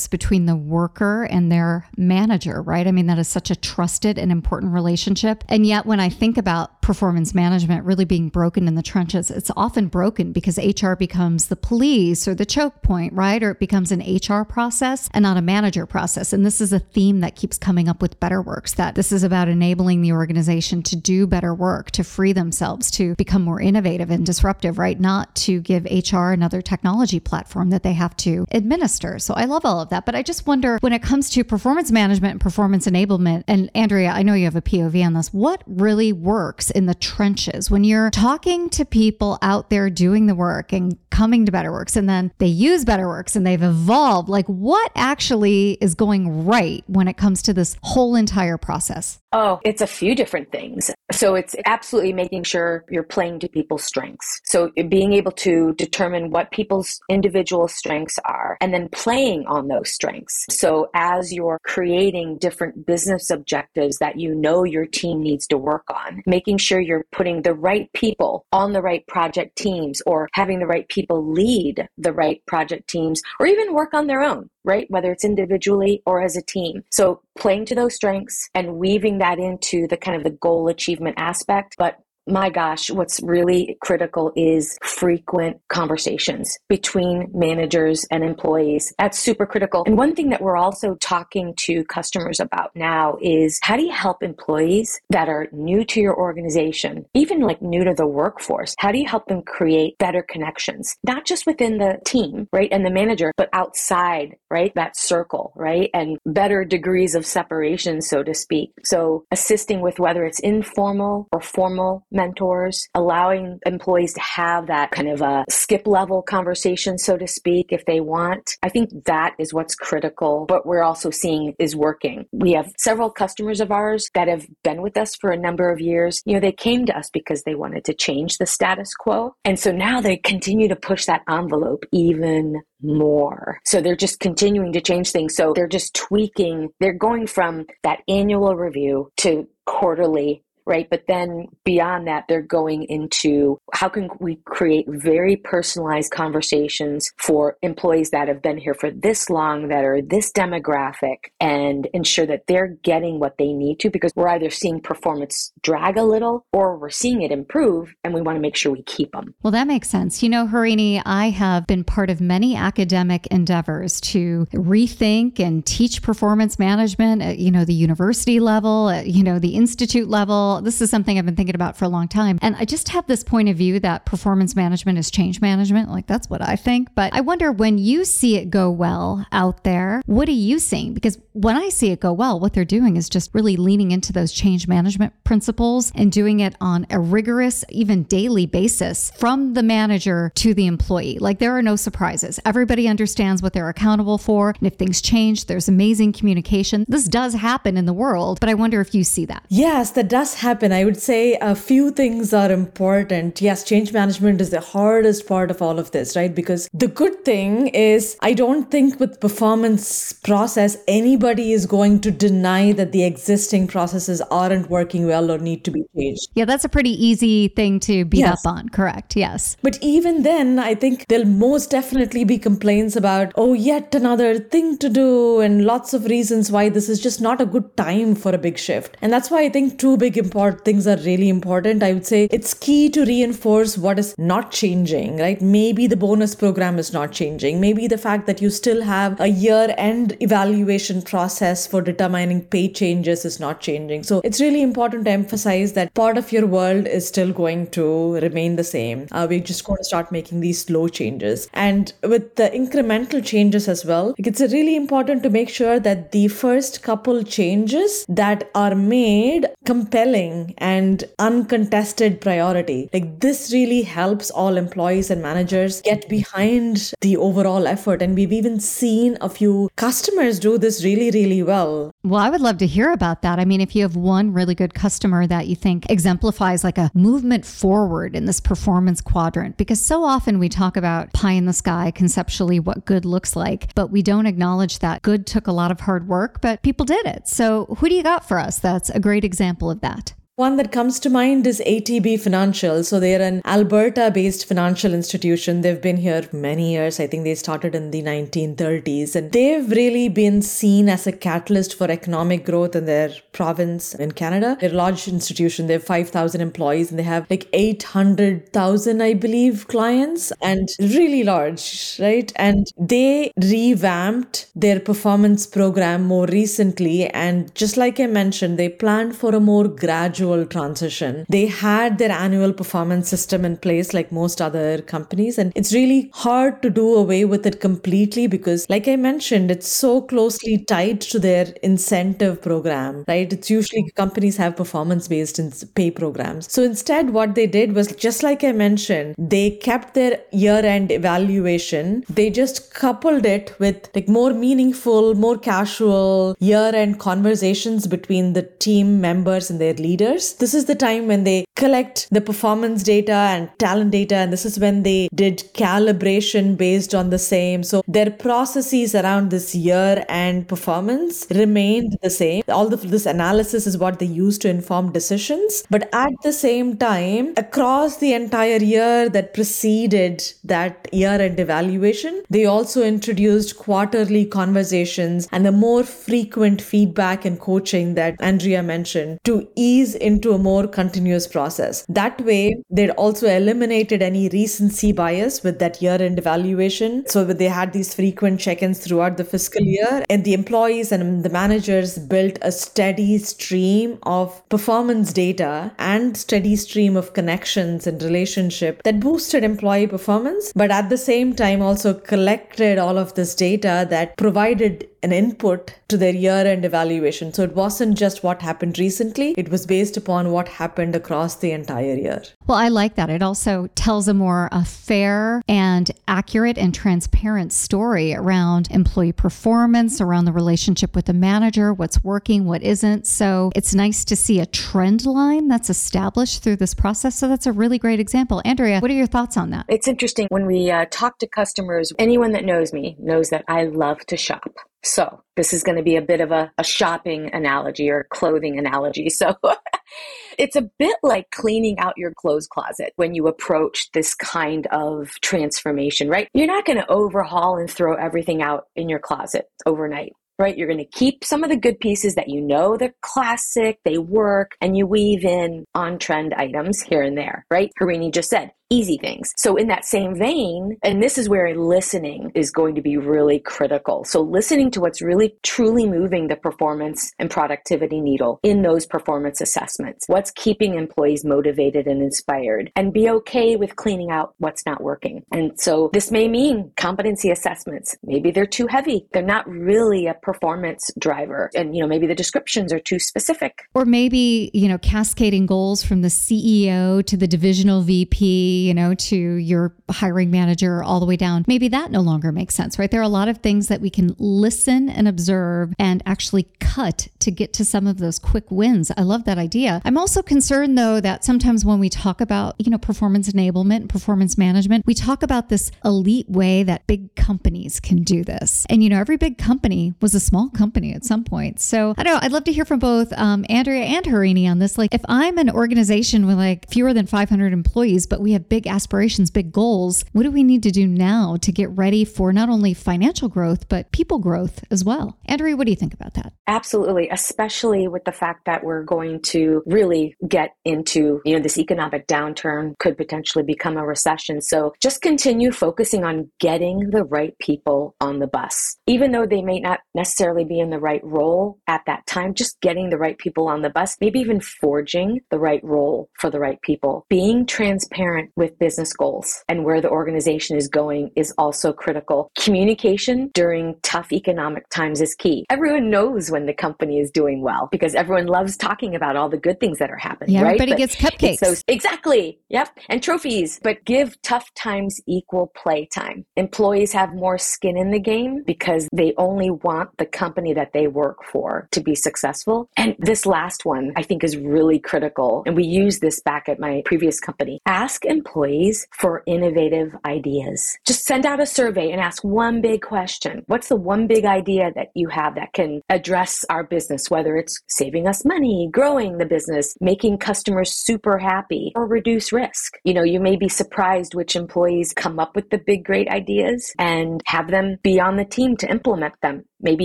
between 0.09 0.47
the 0.47 0.57
worker 0.57 1.25
and 1.25 1.50
their 1.50 1.88
manager, 1.97 2.62
right? 2.62 2.87
I 2.87 2.92
mean, 2.92 3.07
that 3.07 3.19
is 3.19 3.28
such 3.28 3.50
a 3.50 3.57
trusted 3.57 4.19
and 4.19 4.30
important 4.30 4.73
relationship. 4.73 5.45
And 5.49 5.66
yet, 5.66 5.87
when 5.87 6.00
I 6.00 6.09
think 6.09 6.38
about 6.38 6.80
performance 6.81 7.35
management 7.35 7.85
really 7.85 8.05
being 8.05 8.29
broken 8.29 8.67
in 8.67 8.75
the 8.75 8.83
trenches, 8.83 9.31
it's 9.31 9.51
often 9.57 9.89
broken 9.89 10.33
because 10.33 10.59
HR 10.59 10.95
becomes 10.95 11.49
the 11.49 11.57
police 11.57 12.27
or 12.27 12.35
the 12.35 12.47
choke 12.47 12.83
point, 12.83 13.13
right? 13.13 13.43
Or 13.43 13.51
it 13.53 13.61
becomes 13.61 13.93
an 13.93 14.01
HR 14.01 14.45
process 14.45 15.09
and 15.13 15.23
not 15.23 15.37
a 15.37 15.43
manager 15.43 15.87
process. 15.87 16.33
And 16.33 16.45
this 16.45 16.61
is 16.61 16.73
a 16.73 16.79
theme 16.79 17.21
that 17.21 17.37
keeps 17.37 17.59
coming 17.59 17.89
up 17.89 18.03
with 18.03 18.19
BetterWorks 18.21 18.77
that 18.77 18.95
this 18.95 19.13
is 19.13 19.23
about 19.23 19.49
enabling 19.49 20.03
the 20.03 20.13
organization 20.13 20.83
to 20.85 20.97
do 20.97 21.27
better 21.27 21.55
work, 21.55 21.91
to 21.93 22.05
free 22.05 22.33
themselves, 22.33 22.91
to 22.93 23.15
become 23.17 23.43
more 23.43 23.61
innovative 23.61 24.11
and 24.11 24.25
disruptive, 24.25 24.79
right? 24.79 24.99
Not 24.99 25.35
to 25.37 25.61
give 25.61 25.85
HR 25.85 26.31
another 26.31 26.63
technology 26.63 27.21
platform 27.21 27.71
that 27.71 27.83
they 27.83 27.93
have 27.93 28.17
to 28.19 28.47
administer. 28.51 29.19
So 29.19 29.35
I 29.35 29.45
love 29.45 29.65
all 29.65 29.81
of 29.81 29.91
that. 29.91 30.07
But 30.07 30.15
I 30.15 30.23
just 30.23 30.47
wonder 30.47 30.79
when 30.81 30.93
it 30.93 31.03
comes 31.03 31.31
to 31.31 31.45
performance 31.45 31.91
management 31.91 32.33
and 32.33 32.41
performance 32.41 32.87
enablement, 32.87 33.45
and 33.47 33.71
Andrea, 33.75 34.11
I 34.11 34.23
know 34.23 34.35
you 34.35 34.45
have 34.45 34.57
a 34.57 34.63
POV 34.63 35.05
on 35.05 35.15
this, 35.15 35.33
what 35.33 35.63
really 35.67 36.13
works 36.13 36.70
in 36.71 36.87
the 36.87 36.95
trenches 36.95 37.71
when 37.71 37.85
you're 37.85 38.11
talking 38.11 38.71
to 38.71 38.85
people 38.85 39.39
out 39.43 39.71
there 39.71 39.91
doing 39.91 40.27
the 40.27 40.35
work 40.35 40.73
and 40.73 40.97
coming 41.11 41.45
to 41.45 41.53
BetterWorks 41.53 41.97
and 41.97 42.09
then 42.09 42.33
they 42.39 42.47
use 42.47 42.85
BetterWorks 42.85 43.37
and 43.37 43.47
they've 43.47 43.62
evolved? 43.62 44.29
Like, 44.29 44.47
what 44.47 44.91
actually 44.95 45.73
is 45.81 45.95
going 45.95 46.47
right 46.47 46.83
when 46.87 47.09
it 47.09 47.17
comes 47.17 47.43
to 47.43 47.53
this 47.53 47.77
whole 47.83 48.17
entire 48.17 48.57
process? 48.57 49.21
Oh, 49.33 49.61
it's 49.65 49.81
a 49.81 49.87
few 49.87 50.15
different 50.15 50.50
things. 50.50 50.91
So 51.12 51.35
it's 51.35 51.55
absolutely 51.67 52.12
making 52.12 52.45
sure 52.45 52.85
you're 52.91 53.05
playing 53.05 53.41
to 53.41 53.49
people's 53.49 53.85
strengths. 53.85 54.41
So 54.45 54.71
being 54.89 55.12
able 55.12 55.33
to 55.33 55.73
determine 55.75 56.31
what 56.31 56.50
people's 56.50 57.00
individual 57.09 57.69
strengths 57.69 58.19
are 58.25 58.57
and 58.61 58.75
then 58.75 58.89
playing 58.89 59.47
on 59.47 59.69
those 59.69 59.91
strengths. 59.93 60.47
So 60.50 60.89
as 60.95 61.33
you're 61.33 61.61
creating 61.65 62.39
different 62.39 62.87
business 62.87 63.31
objectives 63.31 63.99
that 63.99 64.19
you 64.19 64.35
know 64.35 64.65
your 64.65 64.87
team 64.87 65.23
needs 65.23 65.47
to 65.49 65.59
work 65.59 65.85
on, 65.91 66.23
making 66.27 66.59
sure 66.61 66.81
you're 66.81 67.07
putting 67.12 67.43
the 67.43 67.55
right 67.55 67.93
people 67.93 68.47
on 68.52 68.73
the 68.73 68.83
right 68.83 69.07
project 69.07 69.57
teams 69.57 70.00
or 70.07 70.29
having 70.35 70.59
the 70.59 70.67
right 70.67 70.88
people 70.88 71.33
lead 71.33 71.87
the 71.99 72.12
right 72.12 72.40
project 72.47 72.88
teams 72.88 73.21
or 73.38 73.47
even 73.47 73.75
work 73.75 73.95
on 73.95 74.07
their 74.07 74.23
own 74.23 74.49
right? 74.64 74.87
Whether 74.90 75.12
it's 75.12 75.25
individually 75.25 76.02
or 76.07 76.23
as 76.23 76.37
a 76.37 76.43
team. 76.43 76.83
So 76.90 77.23
playing 77.38 77.67
to 77.67 77.75
those 77.75 77.95
strengths 77.95 78.49
and 78.55 78.76
weaving 78.76 79.19
that 79.19 79.38
into 79.38 79.87
the 79.87 79.97
kind 79.97 80.17
of 80.17 80.25
the 80.25 80.37
goal 80.38 80.69
achievement 80.69 81.17
aspect, 81.19 81.76
but 81.79 81.97
my 82.31 82.51
gosh, 82.51 82.91
what's 82.91 83.21
really 83.23 83.77
critical 83.81 84.33
is 84.37 84.79
frequent 84.83 85.61
conversations 85.69 86.59
between 86.69 87.31
managers 87.35 88.07
and 88.11 88.25
employees. 88.25 88.93
That's 88.99 89.19
super 89.19 89.47
critical. 89.47 89.85
And 89.87 89.97
one 89.97 90.15
thing 90.15 90.31
that 90.31 90.43
we're 90.43 90.57
also 90.57 90.95
talking 90.97 91.55
to 91.59 91.85
customers 91.85 92.41
about 92.41 92.71
now 92.75 93.17
is 93.21 93.59
how 93.63 93.77
do 93.77 93.85
you 93.85 93.93
help 93.93 94.23
employees 94.23 95.01
that 95.11 95.29
are 95.29 95.49
new 95.53 95.85
to 95.87 96.01
your 96.01 96.17
organization, 96.17 97.05
even 97.15 97.41
like 97.41 97.61
new 97.63 97.85
to 97.85 97.95
the 97.95 98.07
workforce? 98.07 98.75
How 98.79 98.93
do 98.93 98.99
you 98.99 99.07
help 99.07 99.27
them 99.27 99.43
create 99.43 99.99
better 99.99 100.23
connections, 100.23 100.97
not 101.05 101.27
just 101.27 101.47
within 101.47 101.79
the 101.79 101.99
team, 102.05 102.49
right? 102.53 102.69
And 102.73 102.85
the 102.85 102.91
manager, 102.91 103.33
but 103.37 103.49
outside, 103.53 104.37
right? 104.51 104.73
That 104.75 104.97
circle, 104.97 105.53
right? 105.57 105.91
And 105.95 106.19
better 106.27 106.65
degrees 106.65 107.15
of 107.15 107.27
separation, 107.27 108.01
so 108.03 108.23
to 108.23 108.35
speak. 108.35 108.73
So 108.85 109.25
assisting 109.31 109.81
with 109.81 109.99
whether 109.99 110.25
it's 110.25 110.41
informal 110.41 111.29
or 111.33 111.41
formal 111.41 112.07
mentors, 112.21 112.87
allowing 112.95 113.59
employees 113.65 114.12
to 114.15 114.21
have 114.21 114.67
that 114.67 114.91
kind 114.91 115.09
of 115.09 115.23
a 115.23 115.45
skip 115.49 115.87
level 115.87 116.21
conversation, 116.23 116.99
so 116.99 117.17
to 117.17 117.27
speak, 117.27 117.67
if 117.71 117.85
they 117.87 118.00
want. 118.00 118.57
I 118.62 118.69
think 118.69 118.91
that 119.07 119.35
is 119.39 119.55
what's 119.55 119.75
critical. 119.75 120.47
What 120.49 120.67
we're 120.67 120.83
also 120.83 121.11
seeing 121.11 121.55
is 121.59 121.75
working. 121.75 122.27
We 122.33 122.53
have 122.53 122.73
several 122.79 123.11
customers 123.11 123.61
of 123.61 123.73
ours 123.73 124.11
that 124.15 124.29
have 124.29 124.47
been 124.62 124.83
with 124.83 124.97
us 124.97 125.15
for 125.17 125.31
a 125.31 125.37
number 125.37 125.71
of 125.71 125.81
years. 125.81 126.23
You 126.27 126.35
know, 126.35 126.41
they 126.41 126.53
came 126.53 126.85
to 126.87 126.97
us 126.97 127.09
because 127.11 127.43
they 127.43 127.55
wanted 127.55 127.85
to 127.87 127.95
change 127.95 128.37
the 128.37 128.47
status 128.47 128.95
quo. 128.95 129.35
And 129.45 129.59
so 129.59 129.73
now 129.73 130.00
they 130.00 130.17
continue 130.17 130.69
to 130.69 130.77
push 130.77 131.07
that 131.07 131.23
envelope 131.29 131.85
even 131.93 132.61
more. 132.83 133.61
So 133.65 133.81
they're 133.81 133.97
just 133.97 134.21
continuing 134.21 134.73
to 134.73 134.81
change 134.81 135.11
things. 135.11 135.35
So 135.35 135.53
they're 135.55 135.69
just 135.69 135.95
tweaking. 135.95 136.71
They're 136.81 136.93
going 136.93 137.27
from 137.27 137.67
that 137.83 138.00
annual 138.09 138.57
review 138.57 139.11
to 139.19 139.49
quarterly 139.67 140.43
right? 140.71 140.89
But 140.89 141.03
then 141.09 141.49
beyond 141.65 142.07
that, 142.07 142.27
they're 142.29 142.41
going 142.41 142.85
into 142.85 143.61
how 143.73 143.89
can 143.89 144.09
we 144.21 144.37
create 144.45 144.87
very 144.89 145.35
personalized 145.35 146.12
conversations 146.12 147.11
for 147.19 147.57
employees 147.61 148.11
that 148.11 148.29
have 148.29 148.41
been 148.41 148.57
here 148.57 148.75
for 148.75 148.89
this 148.89 149.29
long, 149.29 149.67
that 149.69 149.85
are 149.85 150.00
this 150.00 150.31
demographic, 150.31 151.17
and 151.41 151.89
ensure 151.93 152.25
that 152.25 152.47
they're 152.47 152.69
getting 152.85 153.19
what 153.19 153.37
they 153.37 153.53
need 153.53 153.81
to 153.81 153.91
because 153.91 154.12
we're 154.15 154.29
either 154.29 154.49
seeing 154.49 154.81
performance 154.81 155.53
drag 155.62 155.97
a 155.97 156.05
little 156.05 156.47
or 156.53 156.79
we're 156.79 156.89
seeing 156.89 157.23
it 157.23 157.33
improve 157.33 157.93
and 158.05 158.15
we 158.15 158.21
want 158.21 158.37
to 158.37 158.41
make 158.41 158.55
sure 158.55 158.71
we 158.71 158.83
keep 158.85 159.11
them. 159.11 159.35
Well, 159.43 159.50
that 159.50 159.67
makes 159.67 159.91
sense. 159.91 160.23
You 160.23 160.29
know, 160.29 160.47
Harini, 160.47 161.03
I 161.05 161.31
have 161.31 161.67
been 161.67 161.83
part 161.83 162.11
of 162.11 162.21
many 162.21 162.55
academic 162.55 163.27
endeavors 163.27 164.00
to 164.03 164.47
rethink 164.53 165.41
and 165.41 165.67
teach 165.67 166.00
performance 166.00 166.61
management 166.61 167.23
at, 167.23 167.41
you 167.41 167.50
know, 167.50 167.65
the 167.65 167.75
university 167.75 168.39
level, 168.39 168.89
at, 168.89 169.09
you 169.09 169.25
know, 169.25 169.41
the 169.41 169.57
institute 169.57 170.09
level 170.09 170.60
this 170.61 170.81
is 170.81 170.90
something 170.90 171.19
I've 171.19 171.25
been 171.25 171.37
thinking 171.37 171.55
about 171.55 171.76
for 171.76 171.85
a 171.85 171.88
long 171.88 172.09
time. 172.09 172.38
And 172.43 172.57
I 172.57 172.64
just 172.64 172.88
have 172.90 173.07
this 173.07 173.25
point 173.25 173.49
of 173.49 173.57
view 173.57 173.81
that 173.81 174.07
performance 174.07 174.55
management 174.55 174.99
is 174.99 175.11
change 175.11 175.40
management. 175.40 175.90
Like 175.90 176.07
that's 176.07 176.29
what 176.29 176.43
I 176.43 176.57
think. 176.57 176.95
But 176.95 177.14
I 177.14 177.21
wonder 177.21 177.52
when 177.52 177.79
you 177.79 178.05
see 178.05 178.37
it 178.37 178.50
go 178.50 178.71
well 178.71 179.26
out 179.33 179.64
there, 179.64 180.02
what 180.07 180.29
are 180.29 180.33
you 180.33 180.59
seeing? 180.59 180.95
Because 180.95 181.19
when 181.33 181.57
I 181.57 181.69
see 181.69 181.90
it 181.90 182.00
go 182.00 182.12
well, 182.12 182.38
what 182.38 182.52
they're 182.52 182.64
doing 182.64 182.97
is 182.97 183.09
just 183.09 183.35
really 183.35 183.57
leaning 183.57 183.90
into 183.90 184.12
those 184.12 184.33
change 184.33 184.69
management 184.69 185.12
principles 185.25 185.93
and 185.95 186.12
doing 186.12 186.40
it 186.40 186.55
on 186.61 186.87
a 186.90 186.99
rigorous, 186.99 187.64
even 187.69 188.02
daily 188.05 188.47
basis 188.47 189.12
from 189.17 189.55
the 189.55 189.62
manager 189.62 190.33
to 190.37 190.55
the 190.55 190.67
employee. 190.67 191.19
Like 191.19 191.38
there 191.38 191.57
are 191.57 191.62
no 191.62 191.76
surprises. 191.76 192.40
Everybody 192.45 192.88
understands 192.88 193.43
what 193.43 193.52
they're 193.52 193.69
accountable 193.69 194.19
for. 194.19 194.50
And 194.50 194.67
if 194.67 194.75
things 194.75 195.00
change, 195.00 195.47
there's 195.47 195.69
amazing 195.69 196.12
communication. 196.12 196.85
This 196.88 197.07
does 197.07 197.35
happen 197.35 197.76
in 197.76 197.87
the 197.87 197.93
world, 197.93 198.40
but 198.40 198.49
I 198.49 198.55
wonder 198.55 198.81
if 198.81 198.95
you 198.95 199.05
see 199.05 199.25
that. 199.26 199.45
Yes, 199.49 199.93
that 199.93 200.09
does 200.09 200.35
happen. 200.35 200.50
I 200.50 200.85
would 200.85 201.00
say 201.00 201.38
a 201.40 201.54
few 201.54 201.90
things 201.90 202.35
are 202.35 202.50
important. 202.50 203.40
Yes, 203.40 203.62
change 203.62 203.92
management 203.92 204.40
is 204.40 204.50
the 204.50 204.61
hardest 204.61 205.26
part 205.26 205.50
of 205.50 205.62
all 205.62 205.78
of 205.78 205.92
this, 205.92 206.16
right? 206.16 206.35
Because 206.35 206.69
the 206.75 206.88
good 206.88 207.25
thing 207.25 207.69
is, 207.69 208.16
I 208.21 208.33
don't 208.33 208.71
think 208.71 208.99
with 208.99 209.21
performance 209.21 210.12
process, 210.12 210.76
anybody 210.88 211.52
is 211.52 211.66
going 211.66 212.00
to 212.00 212.11
deny 212.11 212.73
that 212.73 212.92
the 212.92 213.04
existing 213.04 213.69
processes 213.69 214.21
aren't 214.23 214.69
working 214.69 215.07
well 215.07 215.30
or 215.30 215.38
need 215.38 215.64
to 215.64 215.71
be 215.71 215.85
changed. 215.97 216.28
Yeah, 216.35 216.45
that's 216.45 216.64
a 216.64 216.69
pretty 216.69 216.90
easy 216.90 217.49
thing 217.49 217.78
to 217.80 218.04
beat 218.04 218.21
yes. 218.21 218.45
up 218.45 218.52
on, 218.52 218.69
correct? 218.71 219.16
Yes. 219.16 219.57
But 219.62 219.78
even 219.80 220.23
then, 220.23 220.59
I 220.59 220.75
think 220.75 221.07
there'll 221.09 221.26
most 221.26 221.71
definitely 221.71 222.25
be 222.25 222.38
complaints 222.38 222.97
about, 222.97 223.33
oh, 223.37 223.52
yet 223.52 223.95
another 223.95 224.38
thing 224.38 224.78
to 224.78 224.88
do, 224.88 225.40
and 225.40 225.64
lots 225.64 225.95
of 225.95 226.07
reasons 226.07 226.50
why 226.50 226.69
this 226.69 226.88
is 226.88 227.00
just 227.00 227.21
not 227.21 227.40
a 227.40 227.47
good 227.47 227.76
time 227.76 228.14
for 228.14 228.35
a 228.35 228.38
big 228.38 228.59
shift. 228.59 228.97
And 229.00 229.12
that's 229.12 229.30
why 229.30 229.45
I 229.45 229.49
think 229.49 229.78
two 229.78 229.97
big 229.97 230.16
important 230.31 230.65
things 230.65 230.87
are 230.87 230.97
really 230.99 231.29
important, 231.29 231.83
I 231.83 231.93
would 231.93 232.07
say 232.07 232.29
it's 232.31 232.55
key 232.55 232.89
to 232.91 233.05
reinforce 233.05 233.77
what 233.77 233.99
is 233.99 234.15
not 234.17 234.53
changing, 234.53 235.19
right? 235.19 235.41
Maybe 235.41 235.87
the 235.87 235.97
bonus 235.97 236.35
program 236.35 236.79
is 236.79 236.93
not 236.93 237.13
changing. 237.13 237.61
Maybe 237.61 237.89
the 237.89 237.99
fact 237.99 238.27
that 238.27 238.41
you 238.41 238.51
still 238.51 238.83
have 238.83 239.21
a 239.21 239.27
year 239.27 239.75
end 239.77 240.17
evaluation 240.21 241.03
process 241.03 241.67
for 241.67 241.83
determining 241.83 242.43
pay 242.43 242.69
changes 242.73 243.25
is 243.25 243.41
not 243.41 243.61
changing. 243.61 244.05
So 244.05 244.21
it's 244.23 244.41
really 244.41 244.63
important 244.63 245.07
to 245.07 245.11
emphasize 245.11 245.73
that 245.73 245.93
part 245.95 246.17
of 246.17 246.31
your 246.33 246.47
world 246.47 246.87
is 246.87 247.09
still 247.09 247.33
going 247.33 247.71
to 247.79 248.15
remain 248.27 248.57
the 248.57 248.65
same. 248.65 249.09
Uh, 249.11 249.27
we're 249.29 249.41
just 249.41 249.65
going 249.65 249.79
to 249.79 249.85
start 249.85 250.13
making 250.13 250.41
these 250.41 250.63
slow 250.65 250.87
changes. 250.89 251.49
And 251.55 251.93
with 252.03 252.37
the 252.37 252.51
incremental 252.51 253.25
changes 253.25 253.69
as 253.69 253.85
well, 253.85 254.15
it's 254.19 254.41
really 254.41 254.77
important 254.77 255.23
to 255.25 255.31
make 255.31 255.49
sure 255.49 255.81
that 255.81 256.13
the 256.13 256.29
first 256.29 256.83
couple 256.83 257.23
changes 257.25 258.05
that 258.09 258.51
are 258.55 258.75
made 258.75 259.49
compelling 259.65 260.20
and 260.59 261.05
uncontested 261.19 262.21
priority. 262.21 262.89
Like 262.93 263.21
this 263.21 263.53
really 263.53 263.83
helps 263.83 264.31
all 264.31 264.57
employees 264.57 265.11
and 265.11 265.23
managers 265.23 265.81
get 265.83 266.09
behind 266.09 266.93
the 267.00 267.17
overall 267.17 267.67
effort. 267.67 268.03
And 268.03 268.15
we've 268.15 268.33
even 268.33 268.61
seen 268.61 269.17
a 269.21 269.29
few 269.29 269.69
customers 269.77 270.39
do 270.39 270.59
this 270.59 270.85
really, 270.85 271.11
really 271.11 271.43
well. 271.43 271.93
Well, 272.03 272.21
I 272.21 272.31
would 272.31 272.41
love 272.41 272.59
to 272.59 272.67
hear 272.67 272.93
about 272.93 273.23
that. 273.23 273.39
I 273.39 273.45
mean, 273.45 273.61
if 273.61 273.75
you 273.75 273.83
have 273.83 273.97
one 273.97 274.33
really 274.33 274.55
good 274.55 274.75
customer 274.75 275.27
that 275.27 275.47
you 275.47 275.57
think 275.57 275.91
exemplifies 275.91 276.65
like 276.65 276.79
a 276.79 276.91
movement 276.95 277.45
forward 277.45 278.17
in 278.17 278.27
this 278.27 278.41
performance 278.41 279.00
quadrant, 279.00 279.57
because 279.57 279.85
so 279.85 280.05
often 280.05 280.39
we 280.39 280.49
talk 280.49 280.77
about 280.77 281.12
pie 281.12 281.33
in 281.33 281.47
the 281.47 281.53
sky 281.53 281.91
conceptually 281.95 282.61
what 282.61 282.85
good 282.85 283.05
looks 283.05 283.37
like, 283.37 283.75
but 283.75 283.91
we 283.91 284.03
don't 284.03 284.27
acknowledge 284.27 284.79
that 284.81 285.03
good 285.03 285.27
took 285.27 285.47
a 285.47 285.53
lot 285.53 285.71
of 285.71 285.81
hard 285.81 286.09
work, 286.09 286.41
but 286.41 286.62
people 286.62 286.87
did 286.87 287.07
it. 287.07 287.29
So, 287.29 287.67
who 287.79 287.89
do 287.89 287.95
you 287.95 288.03
got 288.03 288.27
for 288.27 288.39
us 288.39 288.59
that's 288.59 288.91
a 288.91 289.00
great 289.00 289.25
example 289.25 289.71
of 289.71 289.81
that? 289.81 290.10
One 290.41 290.57
that 290.57 290.73
comes 290.73 290.99
to 291.01 291.11
mind 291.11 291.47
is 291.47 291.61
ATB 291.67 292.19
Financial. 292.19 292.83
So 292.83 292.99
they're 292.99 293.21
an 293.21 293.43
Alberta 293.45 294.11
based 294.11 294.47
financial 294.47 294.95
institution. 294.95 295.61
They've 295.61 295.83
been 295.83 295.99
here 295.99 296.27
many 296.33 296.73
years. 296.73 296.99
I 296.99 297.09
think 297.09 297.25
they 297.25 297.35
started 297.35 297.75
in 297.75 297.91
the 297.91 298.03
1930s. 298.03 299.15
And 299.17 299.31
they've 299.33 299.71
really 299.71 300.09
been 300.09 300.41
seen 300.41 300.89
as 300.89 301.07
a 301.07 301.13
catalyst 301.13 301.75
for 301.77 301.91
economic 301.91 302.47
growth 302.47 302.75
in 302.75 302.87
their 302.87 303.11
province 303.33 303.95
in 303.95 304.13
Canada. 304.13 304.57
They're 304.59 304.71
a 304.71 304.83
large 304.85 305.09
institution. 305.09 305.67
They 305.67 305.75
have 305.75 305.85
5,000 305.85 306.41
employees 306.41 306.89
and 306.89 306.99
they 306.99 307.03
have 307.03 307.27
like 307.29 307.47
800,000, 307.53 309.03
I 309.03 309.13
believe, 309.13 309.69
clients 309.69 310.33
and 310.41 310.71
really 310.79 311.23
large, 311.23 311.99
right? 312.01 312.33
And 312.37 312.67
they 312.79 313.31
revamped 313.37 314.47
their 314.57 314.81
performance 314.81 315.47
program 315.47 316.05
more 316.05 316.25
recently. 316.29 317.09
And 317.09 317.55
just 317.55 317.77
like 317.77 318.01
I 318.01 318.07
mentioned, 318.07 318.59
they 318.59 318.71
planned 318.71 319.15
for 319.15 319.35
a 319.35 319.41
more 319.41 319.69
gradual 319.69 320.30
gradual 320.31 320.47
transition. 320.47 321.25
They 321.29 321.47
had 321.47 321.99
their 321.99 322.11
annual 322.11 322.53
performance 322.53 323.09
system 323.09 323.45
in 323.45 323.57
place 323.57 323.93
like 323.95 324.13
most 324.13 324.41
other 324.41 324.83
companies, 324.83 325.39
and 325.39 325.53
it's 325.55 325.73
really 325.73 326.11
hard 326.15 326.63
to 326.63 326.71
do 326.71 326.95
away 326.95 327.25
with 327.25 327.47
it 327.47 327.61
completely 327.61 328.27
because, 328.27 328.67
like 328.69 328.89
I 328.89 328.97
mentioned, 328.97 329.51
it's 329.51 329.69
so 329.69 330.03
closely 330.03 330.65
tied 330.65 331.01
to 331.13 331.19
their 331.19 331.47
incentive 331.63 332.41
program, 332.43 333.05
right? 333.09 333.33
It's 333.33 333.51
usually 333.51 333.91
companies 333.97 334.37
have 334.37 334.57
performance 334.57 335.09
based 335.09 335.41
pay 335.75 335.91
programs. 335.91 336.53
So 336.53 336.63
instead, 336.63 337.11
what 337.11 337.35
they 337.35 337.47
did 337.47 337.75
was 337.75 337.89
just 337.95 338.23
like 338.23 338.45
I 338.45 338.53
mentioned, 338.53 339.15
they 339.19 339.51
kept 339.51 339.95
their 339.95 340.21
year 340.33 340.61
end 340.65 340.91
evaluation, 340.91 342.05
they 342.09 342.31
just 342.31 342.73
coupled 342.75 343.27
it 343.27 343.55
with 343.59 343.89
like 343.95 344.09
more 344.09 344.33
meaningful, 344.33 345.15
more 345.15 345.39
casual 345.39 346.37
year 346.41 346.71
end 346.75 346.99
conversations 346.99 347.87
between 347.87 348.33
the 348.33 348.43
team 348.67 349.01
members 349.01 349.51
and 349.51 349.61
their 349.61 349.75
leaders 349.75 350.20
this 350.39 350.55
is 350.55 350.67
the 350.67 350.75
time 350.75 351.07
when 351.07 351.25
they 351.25 351.45
collect 351.57 352.09
the 352.11 352.21
performance 352.21 352.83
data 352.83 353.12
and 353.12 353.50
talent 353.59 353.91
data, 353.91 354.17
and 354.17 354.33
this 354.33 354.47
is 354.47 354.59
when 354.59 354.83
they 354.83 355.09
did 355.15 355.39
calibration 355.55 356.57
based 356.57 356.95
on 356.95 357.11
the 357.11 357.19
same. 357.19 357.62
So 357.62 357.83
their 357.87 358.11
processes 358.11 358.95
around 358.95 359.31
this 359.31 359.55
year 359.55 360.05
and 360.09 360.47
performance 360.49 361.27
remained 361.31 361.99
the 362.03 362.11
same. 362.11 362.43
All 362.49 362.73
of 362.73 362.91
this 362.91 363.07
analysis 363.07 363.67
is 363.67 363.77
what 363.77 363.99
they 363.99 364.07
use 364.07 364.39
to 364.39 364.49
inform 364.49 364.93
decisions. 364.93 365.65
But 365.71 365.89
at 365.93 366.12
the 366.23 366.33
same 366.33 366.77
time, 366.77 367.35
across 367.37 367.99
the 367.99 368.15
entire 368.15 368.59
year 368.59 369.09
that 369.11 369.35
preceded 369.35 370.23
that 370.45 370.89
year 370.93 371.21
end 371.21 371.39
evaluation, 371.41 372.23
they 372.31 372.47
also 372.47 372.83
introduced 372.83 373.59
quarterly 373.59 374.25
conversations 374.25 375.29
and 375.33 375.45
the 375.45 375.53
more 375.53 375.85
frequent 375.85 376.62
feedback 376.62 377.25
and 377.25 377.39
coaching 377.39 377.95
that 377.95 378.17
Andrea 378.21 378.62
mentioned 378.62 379.19
to 379.25 379.49
ease 379.57 379.95
into 380.00 380.33
a 380.33 380.38
more 380.38 380.66
continuous 380.66 381.26
process. 381.26 381.85
That 381.88 382.21
way, 382.25 382.63
they'd 382.71 382.91
also 382.91 383.26
eliminated 383.26 384.02
any 384.02 384.28
recency 384.28 384.93
bias 384.93 385.43
with 385.43 385.58
that 385.58 385.80
year 385.82 386.00
end 386.00 386.19
evaluation. 386.19 387.04
So 387.08 387.25
they 387.25 387.49
had 387.49 387.73
these 387.73 387.95
frequent 387.95 388.41
check 388.41 388.63
ins 388.63 388.78
throughout 388.80 389.17
the 389.17 389.25
fiscal 389.25 389.63
year, 389.63 390.04
and 390.08 390.25
the 390.25 390.34
employees 390.34 390.93
and 390.93 391.23
the 391.23 391.30
managers 391.30 391.99
built 391.99 392.39
a 392.43 392.52
steady 392.52 393.19
stream 393.19 393.99
of 394.04 394.47
performance 394.49 395.13
data 395.13 395.73
and 395.78 396.17
steady 396.17 396.56
stream 396.56 396.97
of 396.97 397.13
connections 397.13 397.86
and 397.86 398.02
relationship 398.02 398.82
that 398.82 399.00
boosted 399.00 399.45
employee 399.45 399.86
performance, 399.86 400.52
but 400.54 400.71
at 400.71 400.89
the 400.89 400.99
same 400.99 401.34
time 401.34 401.63
also 401.63 401.95
collected 401.95 402.78
all 402.78 402.99
of 402.99 403.15
this 403.15 403.34
data 403.34 403.86
that 403.91 404.17
provided 404.17 404.89
an 405.02 405.13
input 405.13 405.75
to 405.89 405.97
their 405.97 406.15
year 406.15 406.47
end 406.47 406.65
evaluation. 406.65 407.32
So 407.32 407.43
it 407.43 407.54
wasn't 407.54 407.97
just 407.97 408.23
what 408.23 408.43
happened 408.43 408.78
recently, 408.78 409.34
it 409.36 409.50
was 409.50 409.67
based 409.67 409.97
upon 409.97 410.30
what 410.30 410.49
happened 410.49 410.95
across 410.95 411.36
the 411.36 411.52
entire 411.52 411.95
year. 411.95 412.23
Well, 412.47 412.58
I 412.58 412.69
like 412.69 412.97
that. 412.97 413.10
It 413.10 413.23
also 413.23 413.69
tells 413.75 414.08
a 414.08 414.15
more 414.15 414.49
a 414.52 414.65
fair 414.65 415.43
and 415.49 415.91
accurate 416.08 416.58
and 416.58 416.75
transparent 416.75 417.52
story 417.52 418.15
around 418.15 418.71
employee 418.71 419.13
performance, 419.13 420.00
around 420.00 420.25
the 420.25 420.32
relationship 420.32 420.95
with 420.95 421.06
the 421.06 421.13
manager, 421.13 421.73
what's 421.73 422.02
working, 422.02 422.45
what 422.45 422.63
isn't. 422.63 423.06
So 423.06 423.52
it's 423.54 423.75
nice 423.75 424.04
to 424.06 424.17
see 424.17 424.41
a 424.41 424.47
trend 424.47 425.06
line 425.06 425.49
that's 425.49 425.71
established 425.71 426.43
through 426.43 426.56
this 426.56 426.75
process. 426.75 427.17
So 427.17 427.28
that's 427.28 427.47
a 427.47 427.52
really 427.52 427.78
great 427.78 428.00
example. 428.00 428.43
Andrea, 428.45 428.80
what 428.80 428.91
are 428.91 428.95
your 428.95 429.06
thoughts 429.06 429.36
on 429.36 429.50
that? 429.50 429.67
It's 429.69 429.89
interesting 429.89 430.26
when 430.30 430.47
we 430.47 430.71
uh, 430.71 430.86
talk 430.91 431.19
to 431.19 431.26
customers, 431.26 431.93
anyone 431.99 432.32
that 432.32 432.45
knows 432.45 432.73
me 432.73 432.97
knows 432.99 433.30
that 433.30 433.45
I 433.49 433.65
love 433.65 434.00
to 434.06 434.17
shop. 434.17 434.56
So 434.82 435.23
this 435.36 435.52
is 435.52 435.62
going 435.62 435.76
to 435.76 435.82
be 435.82 435.97
a 435.97 436.02
bit 436.02 436.21
of 436.21 436.30
a, 436.30 436.50
a 436.58 436.64
shopping 436.64 437.30
analogy 437.32 437.90
or 437.90 438.06
clothing 438.10 438.58
analogy. 438.58 439.10
So 439.10 439.36
it's 440.38 440.56
a 440.56 440.71
bit 440.78 440.97
like 441.02 441.30
cleaning 441.30 441.78
out 441.78 441.95
your 441.97 442.12
clothes 442.14 442.47
closet 442.47 442.93
when 442.97 443.14
you 443.14 443.26
approach 443.26 443.90
this 443.93 444.14
kind 444.14 444.66
of 444.69 445.10
transformation, 445.21 446.08
right? 446.08 446.28
You're 446.32 446.47
not 446.47 446.64
going 446.64 446.78
to 446.78 446.90
overhaul 446.90 447.58
and 447.58 447.71
throw 447.71 447.95
everything 447.95 448.43
out 448.43 448.64
in 448.75 448.88
your 448.88 449.00
closet 449.00 449.47
overnight 449.66 450.12
right? 450.38 450.56
You're 450.56 450.69
going 450.69 450.78
to 450.78 450.86
keep 450.86 451.23
some 451.23 451.45
of 451.45 451.50
the 451.50 451.56
good 451.56 451.78
pieces 451.80 452.14
that 452.14 452.30
you 452.30 452.40
know 452.40 452.78
they're 452.78 452.95
classic, 453.02 453.78
they 453.84 453.99
work, 453.99 454.52
and 454.62 454.75
you 454.75 454.86
weave 454.86 455.23
in 455.23 455.66
on 455.75 455.99
trend 455.99 456.32
items 456.32 456.80
here 456.80 457.02
and 457.02 457.16
there, 457.16 457.45
right? 457.50 457.71
Harini 457.78 458.10
just 458.10 458.30
said 458.30 458.50
easy 458.71 458.97
things. 458.97 459.33
So, 459.37 459.56
in 459.56 459.67
that 459.69 459.85
same 459.85 460.17
vein, 460.17 460.78
and 460.83 461.02
this 461.02 461.19
is 461.19 461.28
where 461.28 461.54
listening 461.56 462.30
is 462.35 462.50
going 462.50 462.76
to 462.76 462.80
be 462.80 462.97
really 462.97 463.41
critical. 463.41 464.04
So, 464.04 464.21
listening 464.21 464.71
to 464.73 464.80
what's 464.80 465.02
really 465.02 465.35
truly 465.43 465.87
moving 465.87 466.28
the 466.28 466.37
performance 466.37 467.13
and 467.19 467.28
productivity 467.30 468.00
needle 468.00 468.39
in 468.43 468.63
those 468.63 468.87
performance 468.87 469.41
assessments. 469.41 470.04
What's 470.06 470.30
keeping 470.30 470.75
employees 470.75 471.25
motivated 471.25 471.87
and 471.87 472.00
inspired, 472.00 472.71
and 472.76 472.93
be 472.93 473.11
okay 473.11 473.56
with 473.56 473.76
cleaning 473.76 474.11
out 474.11 474.35
what's 474.39 474.65
not 474.65 474.83
working. 474.83 475.25
And 475.33 475.61
so, 475.61 475.91
this 475.93 476.11
may 476.11 476.28
mean 476.28 476.73
competency 476.76 477.30
assessments. 477.30 477.97
Maybe 478.04 478.30
they're 478.30 478.47
too 478.47 478.69
heavy, 478.69 479.06
they're 479.13 479.23
not 479.23 479.49
really 479.49 480.06
a 480.06 480.15
performance 480.15 480.91
driver. 480.99 481.50
And, 481.54 481.75
you 481.75 481.83
know, 481.83 481.89
maybe 481.89 482.06
the 482.06 482.15
descriptions 482.15 482.73
are 482.73 482.78
too 482.78 483.00
specific. 483.00 483.69
Or 483.75 483.85
maybe, 483.85 484.50
you 484.54 484.69
know, 484.69 484.78
cascading 484.78 485.47
goals 485.47 485.83
from 485.83 486.02
the 486.02 486.09
CEO 486.09 487.04
to 487.04 487.17
the 487.17 487.26
divisional 487.26 487.83
VP 487.83 488.60
you 488.61 488.75
know, 488.75 488.95
to 488.95 489.17
your 489.17 489.75
hiring 489.91 490.31
manager 490.31 490.83
all 490.83 491.01
the 491.01 491.07
way 491.07 491.17
down, 491.17 491.45
maybe 491.47 491.69
that 491.69 491.91
no 491.91 492.01
longer 492.01 492.33
makes 492.33 492.55
sense, 492.55 492.79
right? 492.79 492.91
There 492.91 493.01
are 493.01 493.05
a 493.05 493.09
lot 493.09 493.29
of 493.29 493.39
things 493.39 493.69
that 493.69 493.81
we 493.81 493.91
can 493.91 494.15
listen 494.19 494.89
and 494.89 495.09
observe 495.09 495.73
and 495.79 496.03
actually 496.07 496.49
cut 496.61 497.09
to 497.21 497.30
get 497.30 497.52
to 497.54 497.65
some 497.65 497.87
of 497.87 497.99
those 497.99 498.19
quick 498.19 498.50
wins. 498.50 498.91
I 498.97 499.02
love 499.02 499.25
that 499.25 499.39
idea. 499.39 499.80
I'm 499.85 499.99
also 499.99 500.23
concerned 500.23 500.76
though 500.76 501.00
that 501.00 501.25
sometimes 501.25 501.65
when 501.65 501.78
we 501.78 501.89
talk 501.89 502.21
about, 502.21 502.54
you 502.59 502.71
know, 502.71 502.78
performance 502.78 503.30
enablement 503.30 503.76
and 503.76 503.89
performance 503.89 504.37
management, 504.37 504.87
we 504.87 504.95
talk 504.95 505.23
about 505.23 505.49
this 505.49 505.71
elite 505.85 506.28
way 506.28 506.63
that 506.63 506.87
big 506.87 507.15
companies 507.15 507.80
can 507.80 508.02
do 508.02 508.25
this. 508.25 508.67
And, 508.69 508.83
you 508.83 508.89
know, 508.89 508.99
every 508.99 509.17
big 509.17 509.39
company 509.39 509.95
was 510.00 510.15
a 510.15 510.21
small 510.21 510.49
company 510.49 510.95
at 510.95 511.04
some 511.04 511.25
point. 511.25 511.61
So 511.61 511.95
I 511.97 512.02
don't 512.02 512.15
know. 512.15 512.21
I'd 512.23 512.33
love 512.33 512.45
to 512.45 512.52
hear 512.52 512.65
from 512.65 512.78
both 512.78 513.13
um, 513.15 513.45
Andrea 513.49 513.85
and 513.85 514.04
Harini 514.04 514.50
on 514.50 514.59
this. 514.59 514.78
Like, 514.78 514.95
if 514.95 515.02
I'm 515.09 515.39
an 515.39 515.50
organization 515.50 516.26
with 516.26 516.37
like 516.37 516.69
fewer 516.71 516.93
than 516.93 517.06
500 517.06 517.52
employees, 517.52 518.06
but 518.06 518.21
we 518.21 518.33
have 518.33 518.49
big 518.49 518.67
aspirations, 518.67 519.30
big 519.30 519.52
goals. 519.52 520.04
What 520.13 520.23
do 520.23 520.30
we 520.30 520.43
need 520.43 520.63
to 520.65 520.71
do 520.71 520.87
now 520.87 521.37
to 521.43 521.52
get 521.52 521.71
ready 521.71 522.04
for 522.04 522.33
not 522.33 522.49
only 522.49 522.75
financial 522.75 523.28
growth, 523.28 523.69
but 523.69 523.93
people 523.93 524.19
growth 524.19 524.65
as 524.71 524.85
well? 524.85 525.19
Andrea, 525.26 525.56
what 525.56 525.67
do 525.67 525.73
you 525.73 525.76
think 525.76 525.95
about 525.95 526.15
that? 526.15 526.33
Absolutely, 526.47 527.10
especially 527.11 527.89
with 527.89 528.05
the 528.05 528.13
fact 528.13 528.45
that 528.47 528.65
we're 528.65 528.85
going 528.85 529.21
to 529.23 529.63
really 529.67 530.15
get 530.29 530.51
into, 530.65 531.21
you 531.25 531.35
know, 531.35 531.43
this 531.43 531.59
economic 531.59 532.07
downturn 532.07 532.79
could 532.79 532.97
potentially 532.97 533.45
become 533.45 533.77
a 533.77 533.87
recession. 533.87 534.41
So 534.41 534.73
just 534.81 535.03
continue 535.03 535.53
focusing 535.53 536.05
on 536.05 536.31
getting 536.39 536.91
the 536.91 537.05
right 537.05 537.37
people 537.39 537.97
on 538.01 538.19
the 538.19 538.27
bus. 538.27 538.77
Even 538.87 539.13
though 539.13 539.27
they 539.27 539.43
may 539.43 539.61
not 539.61 539.81
necessarily 539.95 540.45
be 540.45 540.61
in 540.61 540.71
the 540.71 540.79
right 540.79 541.03
role 541.05 541.59
at 541.67 541.83
that 541.87 542.07
time, 542.07 542.35
just 542.35 542.61
getting 542.61 542.91
the 542.91 542.99
right 542.99 543.19
people 543.19 543.49
on 543.49 543.63
the 543.63 543.71
bus, 543.71 543.97
maybe 544.01 544.21
even 544.21 544.41
forging 544.41 545.21
the 545.31 545.39
right 545.39 545.63
role 545.65 546.09
for 546.19 546.31
the 546.31 546.39
right 546.39 546.61
people. 546.63 547.07
Being 547.09 547.47
transparent 547.47 548.31
with 548.37 548.59
business 548.59 548.93
goals 548.93 549.43
and 549.49 549.65
where 549.65 549.81
the 549.81 549.91
organization 549.91 550.57
is 550.57 550.69
going 550.69 551.11
is 551.17 551.33
also 551.39 551.73
critical. 551.73 552.31
Communication 552.39 553.31
during 553.35 553.75
tough 553.83 554.13
economic 554.13 554.69
times 554.69 555.01
is 555.01 555.15
key. 555.15 555.45
Everyone 555.51 555.91
knows 555.91 556.31
when 556.31 556.47
the 556.47 556.55
company 556.55 557.00
is 557.00 557.10
doing 557.10 557.43
well 557.43 557.69
because 557.73 557.95
everyone 557.95 558.26
loves 558.26 558.56
talking 558.56 558.95
about 558.95 559.17
all 559.17 559.28
the 559.28 559.39
good 559.39 559.58
things 559.58 559.78
that 559.78 559.91
are 559.91 559.97
happening. 559.97 560.34
Yeah, 560.34 560.43
right? 560.43 560.60
everybody 560.60 560.73
but 560.73 560.78
gets 560.78 560.97
cupcakes. 560.97 561.39
So, 561.39 561.54
exactly. 561.67 562.39
Yep. 562.49 562.78
And 562.89 563.02
trophies. 563.02 563.60
But 563.63 563.84
give 563.84 564.21
tough 564.23 564.52
times 564.54 565.00
equal 565.06 565.49
play 565.56 565.86
time. 565.86 566.25
Employees 566.36 566.93
have 566.93 567.15
more 567.15 567.39
skin 567.39 567.76
in 567.76 567.91
the 567.91 568.00
game 568.00 568.43
because 568.47 568.89
they 568.93 569.15
only 569.17 569.50
want 569.50 569.97
the 569.99 570.06
company 570.06 570.52
that 570.54 570.73
they 570.73 570.86
work 570.86 571.25
for 571.25 571.69
to 571.73 571.80
be 571.80 571.95
successful. 571.95 572.69
And 572.76 572.95
this 572.99 573.26
last 573.26 573.65
one 573.65 573.93
I 573.97 574.02
think 574.02 574.23
is 574.25 574.36
really 574.36 574.78
critical. 574.78 575.43
And 575.47 575.56
we 575.56 575.65
use 575.65 576.00
this 576.00 576.21
back 576.21 576.49
at 576.49 576.60
my 576.60 576.82
previous 576.84 577.21
company. 577.21 577.60
Ask 577.67 578.04
employees 578.04 578.86
for 578.93 579.23
innovative 579.26 579.95
ideas. 580.04 580.78
Just 580.86 581.04
send 581.04 581.26
out 581.26 581.41
a 581.41 581.47
survey 581.47 581.91
and 581.91 582.00
ask 582.00 582.23
one 582.25 582.60
big 582.60 582.82
question. 582.82 583.43
What's 583.47 583.69
the 583.69 583.76
one 583.76 584.06
big 584.06 584.25
idea 584.25 584.73
that 584.75 584.89
you 584.95 585.08
have 585.08 585.34
that 585.36 585.52
can 585.52 585.82
address 585.89 586.45
our 586.49 586.65
business, 586.65 586.90
whether 587.09 587.37
it's 587.37 587.61
saving 587.69 588.07
us 588.07 588.25
money, 588.25 588.69
growing 588.73 589.19
the 589.19 589.26
business, 589.26 589.75
making 589.81 590.19
customers 590.19 590.73
super 590.73 591.19
happy, 591.19 591.73
or 591.75 591.87
reduce 591.87 592.33
risk? 592.33 592.75
You 592.85 592.95
know, 592.95 593.05
you 593.05 593.21
may 593.21 593.37
be 593.37 593.49
surprised 593.49 594.15
which 594.15 594.37
employees 594.37 594.93
come 594.95 595.19
up 595.19 595.37
with 595.37 595.50
the 595.50 595.59
big, 595.59 595.85
great 595.85 596.09
ideas 596.09 596.73
and 596.79 597.23
have 597.26 597.50
them 597.50 597.76
be 597.83 598.00
on 598.00 598.17
the 598.17 598.25
team 598.25 598.57
to 598.59 598.71
implement 598.71 599.15
them 599.23 599.45
maybe 599.63 599.85